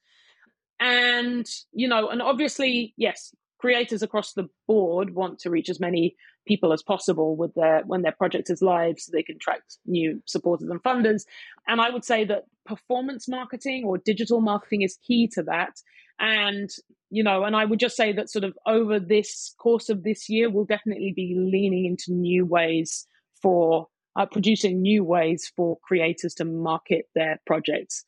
And, 0.81 1.47
you 1.73 1.87
know, 1.87 2.09
and 2.09 2.21
obviously, 2.21 2.93
yes, 2.97 3.33
creators 3.59 4.03
across 4.03 4.33
the 4.33 4.49
board 4.67 5.15
want 5.15 5.39
to 5.41 5.51
reach 5.51 5.69
as 5.69 5.81
many 5.81 6.17
people 6.47 6.73
as 6.73 6.83
possible 6.83 7.37
with 7.37 7.55
their 7.55 7.83
when 7.87 8.03
their 8.03 8.13
project 8.13 8.51
is 8.51 8.63
live 8.63 8.99
so 8.99 9.11
they 9.13 9.23
can 9.23 9.37
attract 9.37 9.79
new 9.85 10.23
supporters 10.27 10.69
and 10.69 10.83
funders 10.83 11.25
and 11.67 11.81
i 11.81 11.91
would 11.91 12.05
say 12.05 12.25
that 12.25 12.45
performance 12.65 13.29
marketing 13.29 13.85
or 13.85 13.99
digital 13.99 14.41
marketing 14.41 14.81
is 14.83 14.97
key 15.07 15.27
to 15.27 15.43
that 15.43 15.75
and 16.21 16.71
you 17.11 17.23
know 17.23 17.45
and 17.45 17.57
i 17.57 17.65
would 17.65 17.79
just 17.79 17.97
say 17.97 18.13
that 18.13 18.31
sort 18.31 18.45
of 18.45 18.57
over 18.67 18.99
this 18.99 19.55
course 19.59 19.89
of 19.89 20.03
this 20.03 20.29
year 20.29 20.51
we'll 20.51 20.65
definitely 20.65 21.13
be 21.15 21.35
leaning 21.37 21.85
into 21.85 22.13
new 22.13 22.45
ways 22.45 23.07
for 23.41 23.87
uh, 24.17 24.27
producing 24.27 24.83
new 24.83 25.05
ways 25.05 25.51
for 25.55 25.79
creators 25.83 26.35
to 26.35 26.45
market 26.45 27.07
their 27.15 27.41
projects 27.47 28.05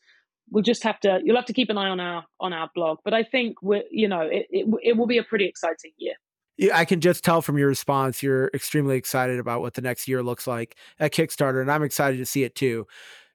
we'll 0.51 0.63
just 0.63 0.83
have 0.83 0.99
to 1.01 1.21
you'll 1.25 1.37
have 1.37 1.45
to 1.45 1.53
keep 1.53 1.71
an 1.71 1.79
eye 1.79 1.89
on 1.89 2.01
our 2.01 2.25
on 2.41 2.53
our 2.53 2.69
blog 2.75 2.99
but 3.05 3.15
i 3.15 3.23
think 3.23 3.57
we're 3.63 3.85
you 3.91 4.09
know 4.09 4.23
it, 4.23 4.47
it, 4.51 4.67
it 4.83 4.97
will 4.97 5.07
be 5.07 5.19
a 5.19 5.25
pretty 5.25 5.47
exciting 5.47 5.93
year 5.97 6.15
Yeah, 6.59 6.77
I 6.77 6.85
can 6.85 7.01
just 7.01 7.25
tell 7.25 7.41
from 7.41 7.57
your 7.57 7.69
response, 7.69 8.23
you're 8.23 8.51
extremely 8.53 8.97
excited 8.97 9.39
about 9.39 9.61
what 9.63 9.75
the 9.75 9.83
next 9.83 10.09
year 10.09 10.23
looks 10.23 10.47
like 10.47 10.77
at 10.99 11.13
Kickstarter, 11.13 11.61
and 11.61 11.71
I'm 11.71 11.83
excited 11.83 12.19
to 12.19 12.27
see 12.27 12.43
it 12.45 12.55
too. 12.55 12.87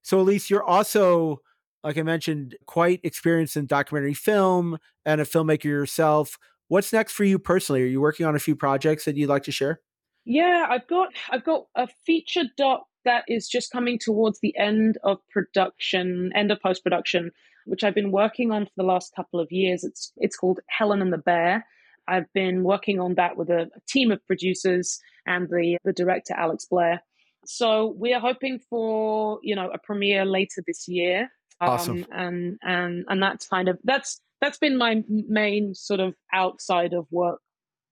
So, 0.03 0.19
Elise, 0.19 0.51
you're 0.51 0.63
also, 0.63 1.41
like 1.85 1.97
I 1.97 2.01
mentioned, 2.01 2.55
quite 2.65 2.99
experienced 3.03 3.55
in 3.55 3.67
documentary 3.67 4.13
film 4.13 4.77
and 5.05 5.21
a 5.21 5.23
filmmaker 5.23 5.65
yourself. 5.65 6.37
What's 6.67 6.91
next 6.91 7.13
for 7.13 7.23
you 7.23 7.39
personally? 7.39 7.83
Are 7.83 7.87
you 7.87 8.01
working 8.01 8.25
on 8.25 8.35
a 8.35 8.39
few 8.39 8.55
projects 8.55 9.05
that 9.05 9.15
you'd 9.15 9.29
like 9.29 9.43
to 9.43 9.51
share? 9.51 9.79
Yeah, 10.25 10.65
I've 10.69 10.87
got 10.87 11.09
I've 11.29 11.45
got 11.45 11.67
a 11.75 11.87
feature 12.05 12.43
doc 12.57 12.85
that 13.05 13.23
is 13.29 13.47
just 13.47 13.71
coming 13.71 13.99
towards 13.99 14.39
the 14.41 14.57
end 14.57 14.97
of 15.03 15.19
production, 15.29 16.31
end 16.35 16.51
of 16.51 16.59
post 16.59 16.83
production, 16.83 17.31
which 17.65 17.83
I've 17.83 17.95
been 17.95 18.11
working 18.11 18.51
on 18.51 18.65
for 18.65 18.71
the 18.75 18.83
last 18.83 19.13
couple 19.15 19.39
of 19.39 19.47
years. 19.51 19.83
It's 19.83 20.11
it's 20.17 20.35
called 20.35 20.59
Helen 20.67 21.01
and 21.01 21.13
the 21.13 21.19
Bear 21.19 21.65
I've 22.07 22.31
been 22.33 22.63
working 22.63 22.99
on 22.99 23.15
that 23.15 23.37
with 23.37 23.49
a, 23.49 23.63
a 23.63 23.79
team 23.87 24.11
of 24.11 24.25
producers 24.27 24.99
and 25.25 25.47
the, 25.49 25.77
the 25.83 25.93
director, 25.93 26.33
Alex 26.35 26.65
Blair. 26.69 27.01
So 27.45 27.95
we 27.97 28.13
are 28.13 28.19
hoping 28.19 28.59
for, 28.69 29.39
you 29.43 29.55
know, 29.55 29.69
a 29.71 29.77
premiere 29.77 30.25
later 30.25 30.63
this 30.65 30.87
year. 30.87 31.29
Um, 31.61 31.69
awesome. 31.69 32.05
And, 32.11 32.57
and, 32.61 33.05
and 33.07 33.23
that's 33.23 33.47
kind 33.47 33.69
of, 33.69 33.77
that's, 33.83 34.21
that's 34.41 34.57
been 34.57 34.77
my 34.77 35.03
main 35.07 35.73
sort 35.73 35.99
of 35.99 36.13
outside 36.33 36.93
of 36.93 37.07
work 37.11 37.39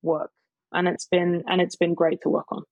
work. 0.02 0.32
And 0.72 0.88
it's 0.88 1.08
been, 1.08 1.44
and 1.48 1.62
it's 1.62 1.76
been 1.76 1.94
great 1.94 2.22
to 2.24 2.30
work 2.30 2.46
on 2.50 2.64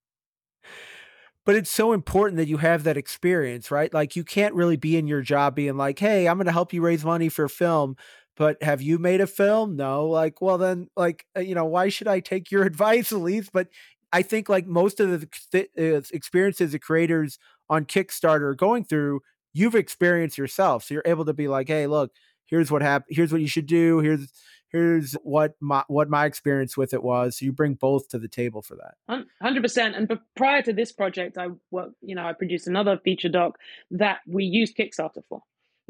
but 1.44 1.56
it's 1.56 1.72
so 1.72 1.92
important 1.92 2.38
that 2.38 2.48
you 2.48 2.58
have 2.58 2.84
that 2.84 2.98
experience, 2.98 3.72
right? 3.72 3.92
Like 3.92 4.16
you 4.16 4.24
can't 4.24 4.54
really 4.54 4.78
be 4.78 4.96
in 4.96 5.08
your 5.08 5.24
job 5.24 5.56
being 5.56 5.76
like, 5.76 5.98
"Hey, 5.98 6.28
I'm 6.28 6.38
going 6.38 6.46
to 6.46 6.52
help 6.52 6.72
you 6.72 6.84
raise 6.84 7.04
money 7.04 7.30
for 7.30 7.50
film." 7.50 7.96
but 8.42 8.62
have 8.64 8.82
you 8.82 8.98
made 8.98 9.22
a 9.22 9.28
film? 9.28 9.76
No. 9.76 10.08
Like, 10.08 10.42
well, 10.42 10.58
then, 10.58 10.88
like, 10.96 11.26
uh, 11.38 11.42
you 11.42 11.56
know, 11.56 11.66
why 11.66 11.90
should 11.90 12.08
I 12.08 12.20
take 12.20 12.50
your 12.50 12.64
advice, 12.66 13.12
Elise? 13.12 13.50
But 13.52 13.68
I 14.12 14.22
think 14.24 14.50
like 14.50 14.66
most 14.68 15.00
of 15.00 15.12
the 15.12 15.28
th- 15.52 15.70
uh, 15.78 16.02
experiences 16.12 16.74
of 16.74 16.82
creators 16.82 17.38
on 17.70 17.86
Kickstarter 17.86 18.42
are 18.42 18.56
going 18.56 18.84
through, 18.84 19.22
you've 19.54 19.76
experienced 19.76 20.38
yourself. 20.38 20.84
So 20.84 20.94
you're 20.94 21.04
able 21.06 21.26
to 21.26 21.34
be 21.34 21.48
like, 21.48 21.68
hey, 21.68 21.88
look, 21.88 22.12
here's 22.46 22.72
what 22.72 22.82
happened. 22.82 23.16
Here's 23.16 23.32
what 23.32 23.42
you 23.42 23.48
should 23.48 23.68
do. 23.68 24.00
Here's 24.00 24.32
here's 24.70 25.14
what 25.24 25.56
my 25.60 25.84
what 25.88 26.10
my 26.10 26.26
experience 26.26 26.78
with 26.78 26.94
it 26.94 27.04
was. 27.04 27.38
So 27.38 27.46
you 27.46 27.52
bring 27.52 27.76
both 27.76 28.10
to 28.10 28.20
the 28.20 28.28
table 28.28 28.62
for 28.62 28.76
that. 28.76 29.26
Hundred 29.42 29.64
percent. 29.64 29.96
And 29.96 30.12
prior 30.36 30.62
to 30.62 30.74
this 30.74 30.92
project, 30.92 31.38
I 31.38 31.48
worked. 31.72 31.96
You 32.02 32.16
know, 32.16 32.26
I 32.26 32.34
produced 32.34 32.68
another 32.68 32.98
feature 33.04 33.30
doc 33.30 33.58
that 33.92 34.20
we 34.28 34.44
used 34.44 34.78
Kickstarter 34.78 35.24
for 35.28 35.42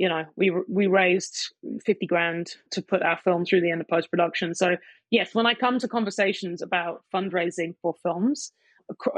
you 0.02 0.10
know, 0.10 0.26
we 0.36 0.52
we 0.68 0.88
raised 0.88 1.54
fifty 1.86 2.08
grand 2.08 2.56
to 2.72 2.82
put 2.82 3.04
our 3.04 3.20
film 3.24 3.46
through 3.46 3.62
the 3.62 3.70
end 3.70 3.82
of 3.82 3.88
post 3.88 4.10
production. 4.10 4.56
So 4.56 4.78
yes, 5.12 5.36
when 5.36 5.46
I 5.46 5.54
come 5.54 5.78
to 5.78 5.88
conversations 5.88 6.64
about 6.64 7.04
fundraising 7.14 7.76
for 7.84 7.94
films, 8.02 8.52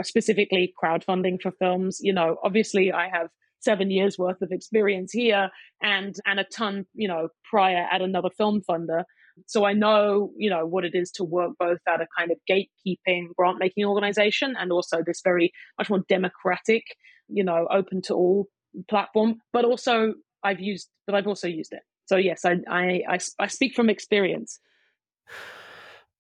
specifically 0.01 0.73
crowdfunding 0.83 1.41
for 1.41 1.51
films, 1.51 1.99
you 2.01 2.11
know, 2.11 2.35
obviously 2.43 2.91
I 2.91 3.07
have 3.07 3.29
seven 3.63 3.91
years 3.91 4.17
worth 4.17 4.41
of 4.41 4.51
experience 4.51 5.11
here 5.11 5.49
and 5.81 6.15
and 6.25 6.39
a 6.39 6.43
ton, 6.43 6.85
you 6.93 7.07
know, 7.07 7.29
prior 7.49 7.87
at 7.91 8.01
another 8.01 8.29
film 8.37 8.61
funder. 8.69 9.03
So 9.47 9.65
I 9.65 9.73
know, 9.73 10.31
you 10.37 10.49
know, 10.49 10.65
what 10.65 10.85
it 10.85 10.93
is 10.93 11.09
to 11.11 11.23
work 11.23 11.53
both 11.59 11.79
at 11.87 12.01
a 12.01 12.07
kind 12.17 12.31
of 12.31 12.37
gatekeeping 12.49 13.33
grant 13.35 13.57
making 13.59 13.85
organization 13.85 14.55
and 14.59 14.71
also 14.71 15.01
this 15.03 15.21
very 15.23 15.51
much 15.77 15.89
more 15.89 16.03
democratic, 16.07 16.83
you 17.27 17.43
know, 17.43 17.67
open 17.71 18.01
to 18.03 18.13
all 18.13 18.47
platform, 18.89 19.37
but 19.51 19.65
also 19.65 20.13
I've 20.43 20.59
used, 20.59 20.89
but 21.05 21.15
I've 21.15 21.27
also 21.27 21.47
used 21.47 21.73
it. 21.73 21.81
So 22.05 22.17
yes, 22.17 22.45
I 22.45 22.57
I 22.69 23.01
I, 23.09 23.19
I 23.39 23.47
speak 23.47 23.75
from 23.75 23.89
experience. 23.89 24.59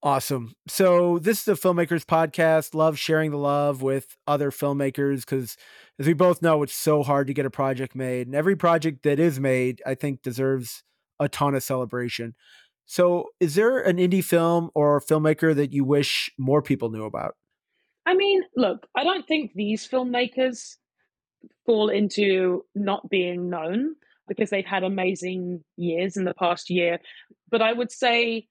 Awesome. 0.05 0.53
So 0.67 1.17
this 1.17 1.41
is 1.41 1.47
a 1.47 1.53
filmmakers 1.53 2.03
podcast. 2.03 2.75
Love 2.75 2.99
sharing 2.99 3.31
the 3.31 3.37
love 3.37 3.81
with 3.81 4.17
other 4.27 4.51
filmmakers 4.51 5.21
because, 5.21 5.55
as 5.97 6.05
we 6.05 6.11
both 6.11 6.41
know, 6.41 6.61
it's 6.61 6.75
so 6.75 7.03
hard 7.03 7.27
to 7.27 7.33
get 7.33 7.45
a 7.45 7.49
project 7.49 7.95
made, 7.95 8.27
and 8.27 8.35
every 8.35 8.57
project 8.57 9.03
that 9.03 9.17
is 9.17 9.39
made, 9.39 9.81
I 9.85 9.95
think, 9.95 10.21
deserves 10.21 10.83
a 11.21 11.29
ton 11.29 11.55
of 11.55 11.63
celebration. 11.63 12.35
So, 12.85 13.29
is 13.39 13.55
there 13.55 13.79
an 13.79 13.95
indie 13.95 14.23
film 14.23 14.71
or 14.75 14.99
filmmaker 14.99 15.55
that 15.55 15.71
you 15.71 15.85
wish 15.85 16.29
more 16.37 16.61
people 16.61 16.91
knew 16.91 17.05
about? 17.05 17.35
I 18.05 18.13
mean, 18.13 18.43
look, 18.57 18.85
I 18.97 19.05
don't 19.05 19.25
think 19.25 19.53
these 19.55 19.87
filmmakers 19.87 20.75
fall 21.65 21.87
into 21.87 22.65
not 22.75 23.09
being 23.09 23.49
known 23.49 23.95
because 24.27 24.49
they've 24.49 24.65
had 24.65 24.83
amazing 24.83 25.63
years 25.77 26.17
in 26.17 26.25
the 26.25 26.33
past 26.33 26.69
year. 26.69 26.99
But 27.49 27.61
I 27.61 27.71
would 27.71 27.91
say, 27.91 28.47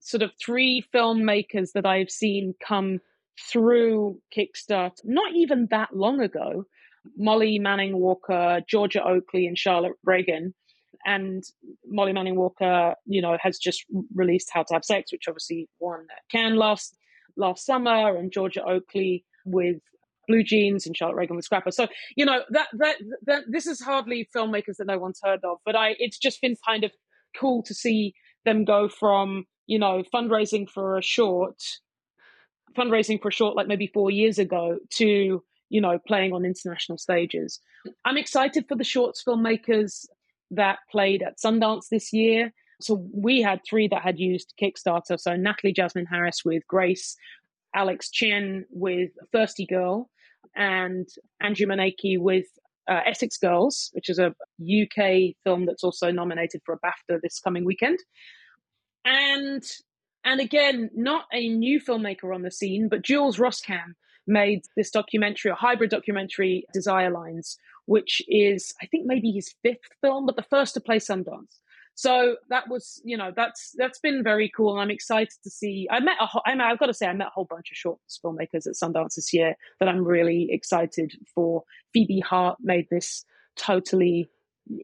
sort 0.00 0.22
of, 0.22 0.32
three 0.44 0.84
filmmakers 0.94 1.72
that 1.74 1.86
I've 1.86 2.10
seen 2.10 2.54
come 2.66 2.98
through 3.50 4.18
Kickstarter, 4.36 4.92
not 5.04 5.34
even 5.34 5.68
that 5.70 5.94
long 5.94 6.20
ago 6.20 6.64
Molly 7.16 7.58
Manning 7.58 7.98
Walker, 7.98 8.60
Georgia 8.68 9.02
Oakley, 9.02 9.46
and 9.46 9.56
Charlotte 9.56 9.96
Regan. 10.04 10.54
And 11.06 11.42
Molly 11.86 12.12
Manning 12.12 12.36
Walker, 12.36 12.94
you 13.06 13.22
know, 13.22 13.38
has 13.40 13.58
just 13.58 13.84
released 14.14 14.50
How 14.52 14.64
to 14.64 14.74
Have 14.74 14.84
Sex, 14.84 15.12
which 15.12 15.24
obviously 15.28 15.68
won 15.80 16.06
Cannes 16.30 16.56
last 16.56 16.96
last 17.36 17.64
summer, 17.64 18.16
and 18.16 18.30
Georgia 18.30 18.62
Oakley 18.62 19.24
with 19.46 19.76
Blue 20.28 20.42
Jeans 20.42 20.86
and 20.86 20.94
Charlotte 20.94 21.16
Regan 21.16 21.36
with 21.36 21.46
Scrapper. 21.46 21.70
So 21.70 21.88
you 22.16 22.26
know 22.26 22.42
that, 22.50 22.68
that 22.74 22.96
that 23.24 23.44
this 23.48 23.66
is 23.66 23.80
hardly 23.80 24.28
filmmakers 24.36 24.76
that 24.78 24.88
no 24.88 24.98
one's 24.98 25.20
heard 25.22 25.40
of, 25.42 25.58
but 25.64 25.74
I 25.74 25.94
it's 25.98 26.18
just 26.18 26.42
been 26.42 26.56
kind 26.68 26.84
of 26.84 26.92
cool 27.34 27.62
to 27.62 27.72
see 27.72 28.12
them 28.44 28.64
go 28.66 28.88
from 28.88 29.46
you 29.70 29.78
know 29.78 30.02
fundraising 30.12 30.68
for 30.68 30.98
a 30.98 31.02
short, 31.02 31.62
fundraising 32.76 33.22
for 33.22 33.28
a 33.28 33.32
short 33.32 33.54
like 33.54 33.68
maybe 33.68 33.86
four 33.86 34.10
years 34.10 34.36
ago 34.38 34.78
to 34.90 35.42
you 35.68 35.80
know 35.80 35.98
playing 36.08 36.32
on 36.32 36.44
international 36.44 36.98
stages. 36.98 37.60
I'm 38.04 38.16
excited 38.16 38.66
for 38.68 38.74
the 38.74 38.84
shorts 38.84 39.22
filmmakers 39.22 40.06
that 40.50 40.80
played 40.90 41.22
at 41.22 41.38
Sundance 41.38 41.88
this 41.88 42.12
year. 42.12 42.52
So 42.80 43.06
we 43.14 43.40
had 43.40 43.60
three 43.68 43.86
that 43.88 44.02
had 44.02 44.18
used 44.18 44.54
Kickstarter. 44.60 45.20
So 45.20 45.36
Natalie 45.36 45.72
Jasmine 45.72 46.06
Harris 46.06 46.44
with 46.44 46.66
Grace, 46.66 47.16
Alex 47.72 48.10
Qin 48.10 48.64
with 48.70 49.10
Thirsty 49.32 49.66
Girl, 49.66 50.10
and 50.56 51.08
Angela 51.40 51.76
Moneke 51.76 52.18
with 52.18 52.46
uh, 52.88 53.02
Essex 53.06 53.36
Girls, 53.36 53.90
which 53.92 54.08
is 54.08 54.18
a 54.18 54.34
UK 54.60 55.36
film 55.44 55.66
that's 55.66 55.84
also 55.84 56.10
nominated 56.10 56.60
for 56.66 56.74
a 56.74 56.80
BAFTA 56.80 57.20
this 57.22 57.38
coming 57.38 57.64
weekend. 57.64 58.00
And 59.04 59.62
and 60.24 60.40
again, 60.40 60.90
not 60.94 61.24
a 61.32 61.48
new 61.48 61.80
filmmaker 61.80 62.34
on 62.34 62.42
the 62.42 62.50
scene, 62.50 62.88
but 62.88 63.02
Jules 63.02 63.38
Rosskam 63.38 63.94
made 64.26 64.62
this 64.76 64.90
documentary, 64.90 65.50
a 65.50 65.54
hybrid 65.54 65.90
documentary, 65.90 66.66
Desire 66.72 67.10
Lines, 67.10 67.56
which 67.86 68.22
is 68.28 68.74
I 68.82 68.86
think 68.86 69.06
maybe 69.06 69.30
his 69.30 69.54
fifth 69.62 69.88
film, 70.00 70.26
but 70.26 70.36
the 70.36 70.42
first 70.42 70.74
to 70.74 70.80
play 70.80 70.98
Sundance. 70.98 71.58
So 71.94 72.36
that 72.48 72.68
was, 72.68 73.00
you 73.04 73.16
know, 73.16 73.32
that's 73.34 73.74
that's 73.76 73.98
been 73.98 74.22
very 74.22 74.50
cool, 74.54 74.72
and 74.72 74.80
I'm 74.80 74.90
excited 74.90 75.34
to 75.42 75.50
see. 75.50 75.86
I 75.90 76.00
met, 76.00 76.16
a, 76.20 76.28
I 76.46 76.52
I've 76.52 76.78
got 76.78 76.86
to 76.86 76.94
say, 76.94 77.06
I 77.06 77.12
met 77.12 77.26
a 77.26 77.30
whole 77.30 77.46
bunch 77.46 77.70
of 77.70 77.76
shorts 77.76 78.18
filmmakers 78.24 78.66
at 78.66 78.74
Sundance 78.74 79.16
this 79.16 79.32
year 79.32 79.54
that 79.80 79.88
I'm 79.88 80.04
really 80.04 80.48
excited 80.50 81.12
for. 81.34 81.64
Phoebe 81.92 82.20
Hart 82.20 82.58
made 82.60 82.86
this 82.90 83.24
totally 83.56 84.30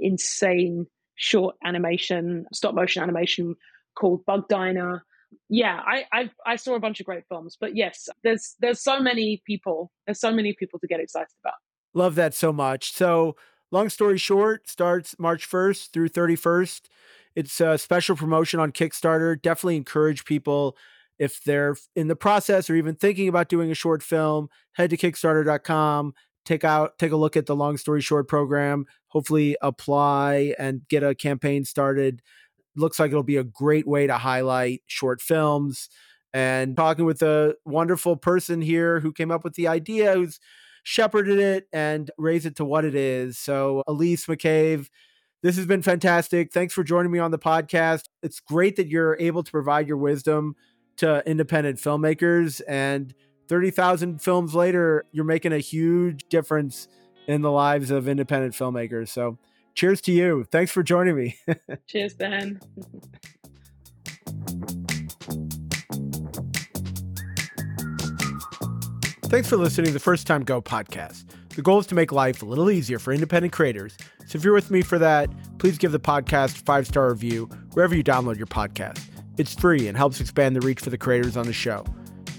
insane 0.01 0.87
short 1.15 1.57
animation, 1.65 2.45
stop 2.53 2.75
motion 2.75 3.03
animation 3.03 3.55
called 3.97 4.25
Bug 4.27 4.49
Diner. 4.49 5.05
Yeah, 5.49 5.81
I, 5.85 6.05
I 6.13 6.31
I 6.47 6.57
saw 6.57 6.75
a 6.75 6.81
bunch 6.81 7.01
of 7.01 7.07
great 7.07 7.25
films, 7.29 7.57
but 7.61 7.77
yes, 7.77 8.09
there's 8.23 8.55
there's 8.61 8.83
so 8.83 9.01
many 9.01 9.43
people, 9.47 9.91
there's 10.07 10.21
so 10.21 10.33
many 10.33 10.55
people 10.55 10.79
to 10.79 10.87
get 10.87 11.01
excited 11.01 11.29
about. 11.43 11.55
Love 11.95 12.15
that 12.15 12.35
so 12.35 12.53
much. 12.53 12.93
So 12.93 13.37
long 13.71 13.89
story 13.89 14.19
short, 14.19 14.69
starts 14.69 15.17
March 15.19 15.49
1st 15.49 15.91
through 15.93 16.11
31st. 16.11 16.83
It's 17.35 17.61
a 17.61 17.77
special 17.79 18.17
promotion 18.17 18.61
on 18.61 18.73
Kickstarter. 18.73 19.41
Definitely 19.41 19.77
encourage 19.77 20.25
people 20.25 20.77
if 21.19 21.43
they're 21.45 21.77
in 21.95 22.09
the 22.09 22.17
process 22.17 22.69
or 22.69 22.75
even 22.75 22.95
thinking 22.95 23.29
about 23.29 23.49
doing 23.49 23.71
a 23.71 23.75
short 23.75 24.03
film, 24.03 24.49
head 24.73 24.91
to 24.91 24.97
kickstarter.com, 24.97 26.15
take 26.45 26.65
out 26.65 26.99
take 26.99 27.13
a 27.13 27.17
look 27.17 27.37
at 27.37 27.47
the 27.47 27.57
long 27.57 27.77
story 27.77 28.01
short 28.01 28.29
program, 28.29 28.87
hopefully 29.09 29.57
apply 29.63 30.55
and 30.59 30.87
get 30.89 31.03
a 31.03 31.15
campaign 31.15 31.65
started. 31.65 32.23
Looks 32.77 32.99
like 32.99 33.11
it'll 33.11 33.23
be 33.23 33.37
a 33.37 33.45
great 33.45 33.87
way 33.87 34.07
to 34.07 34.19
highlight 34.19 34.83
short 34.87 35.21
films 35.21 35.89
and 36.33 36.77
talking 36.77 37.05
with 37.07 37.23
a 37.23 37.55
wonderful 37.65 38.17
person 38.17 38.61
here 38.61 39.01
who 39.01 39.13
came 39.13 39.31
up 39.31 39.43
with 39.43 39.55
the 39.55 39.69
idea, 39.69 40.15
who's 40.15 40.39
shepherded 40.83 41.39
it 41.39 41.67
and 41.73 42.11
raised 42.19 42.47
it 42.47 42.57
to 42.57 42.65
what 42.65 42.85
it 42.85 42.95
is. 42.95 43.39
So, 43.39 43.83
Elise 43.89 44.27
McCave, 44.27 44.89
this 45.43 45.57
has 45.57 45.67
been 45.67 45.83
fantastic. 45.83 46.53
Thanks 46.53 46.75
for 46.75 46.85
joining 46.85 47.11
me 47.11 47.19
on 47.19 47.31
the 47.31 47.39
podcast. 47.39 48.05
It's 48.23 48.41
great 48.41 48.77
that 48.77 48.87
you're 48.87 49.17
able 49.19 49.43
to 49.43 49.51
provide 49.51 49.89
your 49.89 49.97
wisdom 49.97 50.55
to 50.99 51.23
independent 51.27 51.79
filmmakers. 51.79 52.61
And 52.69 53.15
30,000 53.49 54.21
films 54.21 54.55
later, 54.55 55.05
you're 55.13 55.25
making 55.25 55.53
a 55.53 55.59
huge 55.59 56.25
difference 56.29 56.89
in 57.27 57.43
the 57.43 57.51
lives 57.51 57.91
of 57.91 58.09
independent 58.09 58.55
filmmakers. 58.55 59.09
So, 59.09 59.39
cheers 59.77 60.01
to 60.03 60.13
you. 60.13 60.45
Thanks 60.51 60.73
for 60.73 60.83
joining 60.83 61.15
me. 61.15 61.39
cheers, 61.87 62.15
Ben. 62.15 62.61
Thanks 69.27 69.49
for 69.49 69.57
listening 69.57 69.87
to 69.89 69.93
the 69.93 70.01
First 70.01 70.27
Time 70.27 70.43
Go 70.45 70.63
podcast. 70.63 71.25
The 71.55 71.63
goal 71.63 71.79
is 71.79 71.87
to 71.89 71.95
make 71.95 72.11
life 72.11 72.43
a 72.43 72.47
little 72.47 72.71
easier 72.71 72.99
for 72.99 73.13
independent 73.13 73.53
creators. 73.53 73.97
So 74.27 74.37
if 74.37 74.45
you're 74.45 74.55
with 74.55 74.71
me 74.71 74.83
for 74.83 74.99
that, 74.99 75.31
please 75.59 75.79
give 75.79 75.93
the 75.93 76.01
podcast 76.01 76.61
a 76.61 76.65
five 76.65 76.87
star 76.87 77.11
review 77.11 77.49
wherever 77.73 77.95
you 77.95 78.03
download 78.03 78.37
your 78.37 78.47
podcast. 78.47 79.01
It's 79.37 79.55
free 79.55 79.89
and 79.89 79.97
helps 79.97 80.21
expand 80.21 80.57
the 80.57 80.61
reach 80.61 80.81
for 80.81 80.91
the 80.91 80.99
creators 80.99 81.37
on 81.37 81.47
the 81.47 81.53
show. 81.53 81.85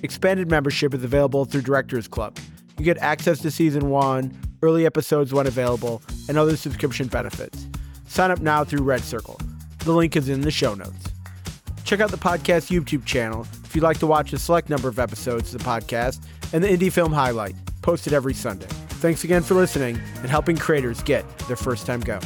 Expanded 0.03 0.49
membership 0.49 0.93
is 0.93 1.03
available 1.03 1.45
through 1.45 1.61
Directors 1.61 2.07
Club. 2.07 2.37
You 2.77 2.85
get 2.85 2.97
access 2.99 3.39
to 3.39 3.51
season 3.51 3.89
one, 3.89 4.37
early 4.61 4.85
episodes 4.85 5.33
when 5.33 5.47
available, 5.47 6.01
and 6.27 6.37
other 6.37 6.57
subscription 6.57 7.07
benefits. 7.07 7.67
Sign 8.07 8.31
up 8.31 8.39
now 8.39 8.63
through 8.63 8.83
Red 8.83 9.01
Circle. 9.01 9.39
The 9.79 9.91
link 9.91 10.15
is 10.15 10.29
in 10.29 10.41
the 10.41 10.51
show 10.51 10.73
notes. 10.73 11.11
Check 11.83 11.99
out 11.99 12.11
the 12.11 12.17
podcast 12.17 12.69
YouTube 12.69 13.05
channel 13.05 13.47
if 13.63 13.75
you'd 13.75 13.83
like 13.83 13.99
to 13.99 14.07
watch 14.07 14.33
a 14.33 14.37
select 14.37 14.69
number 14.69 14.87
of 14.87 14.99
episodes 14.99 15.53
of 15.53 15.61
the 15.61 15.65
podcast 15.65 16.25
and 16.53 16.63
the 16.63 16.67
Indie 16.67 16.91
Film 16.91 17.11
Highlight, 17.11 17.55
posted 17.81 18.13
every 18.13 18.33
Sunday. 18.33 18.67
Thanks 18.99 19.23
again 19.23 19.43
for 19.43 19.53
listening 19.53 19.99
and 20.17 20.29
helping 20.29 20.57
creators 20.57 21.01
get 21.03 21.25
their 21.39 21.55
first 21.55 21.85
time 21.85 21.99
go. 21.99 22.19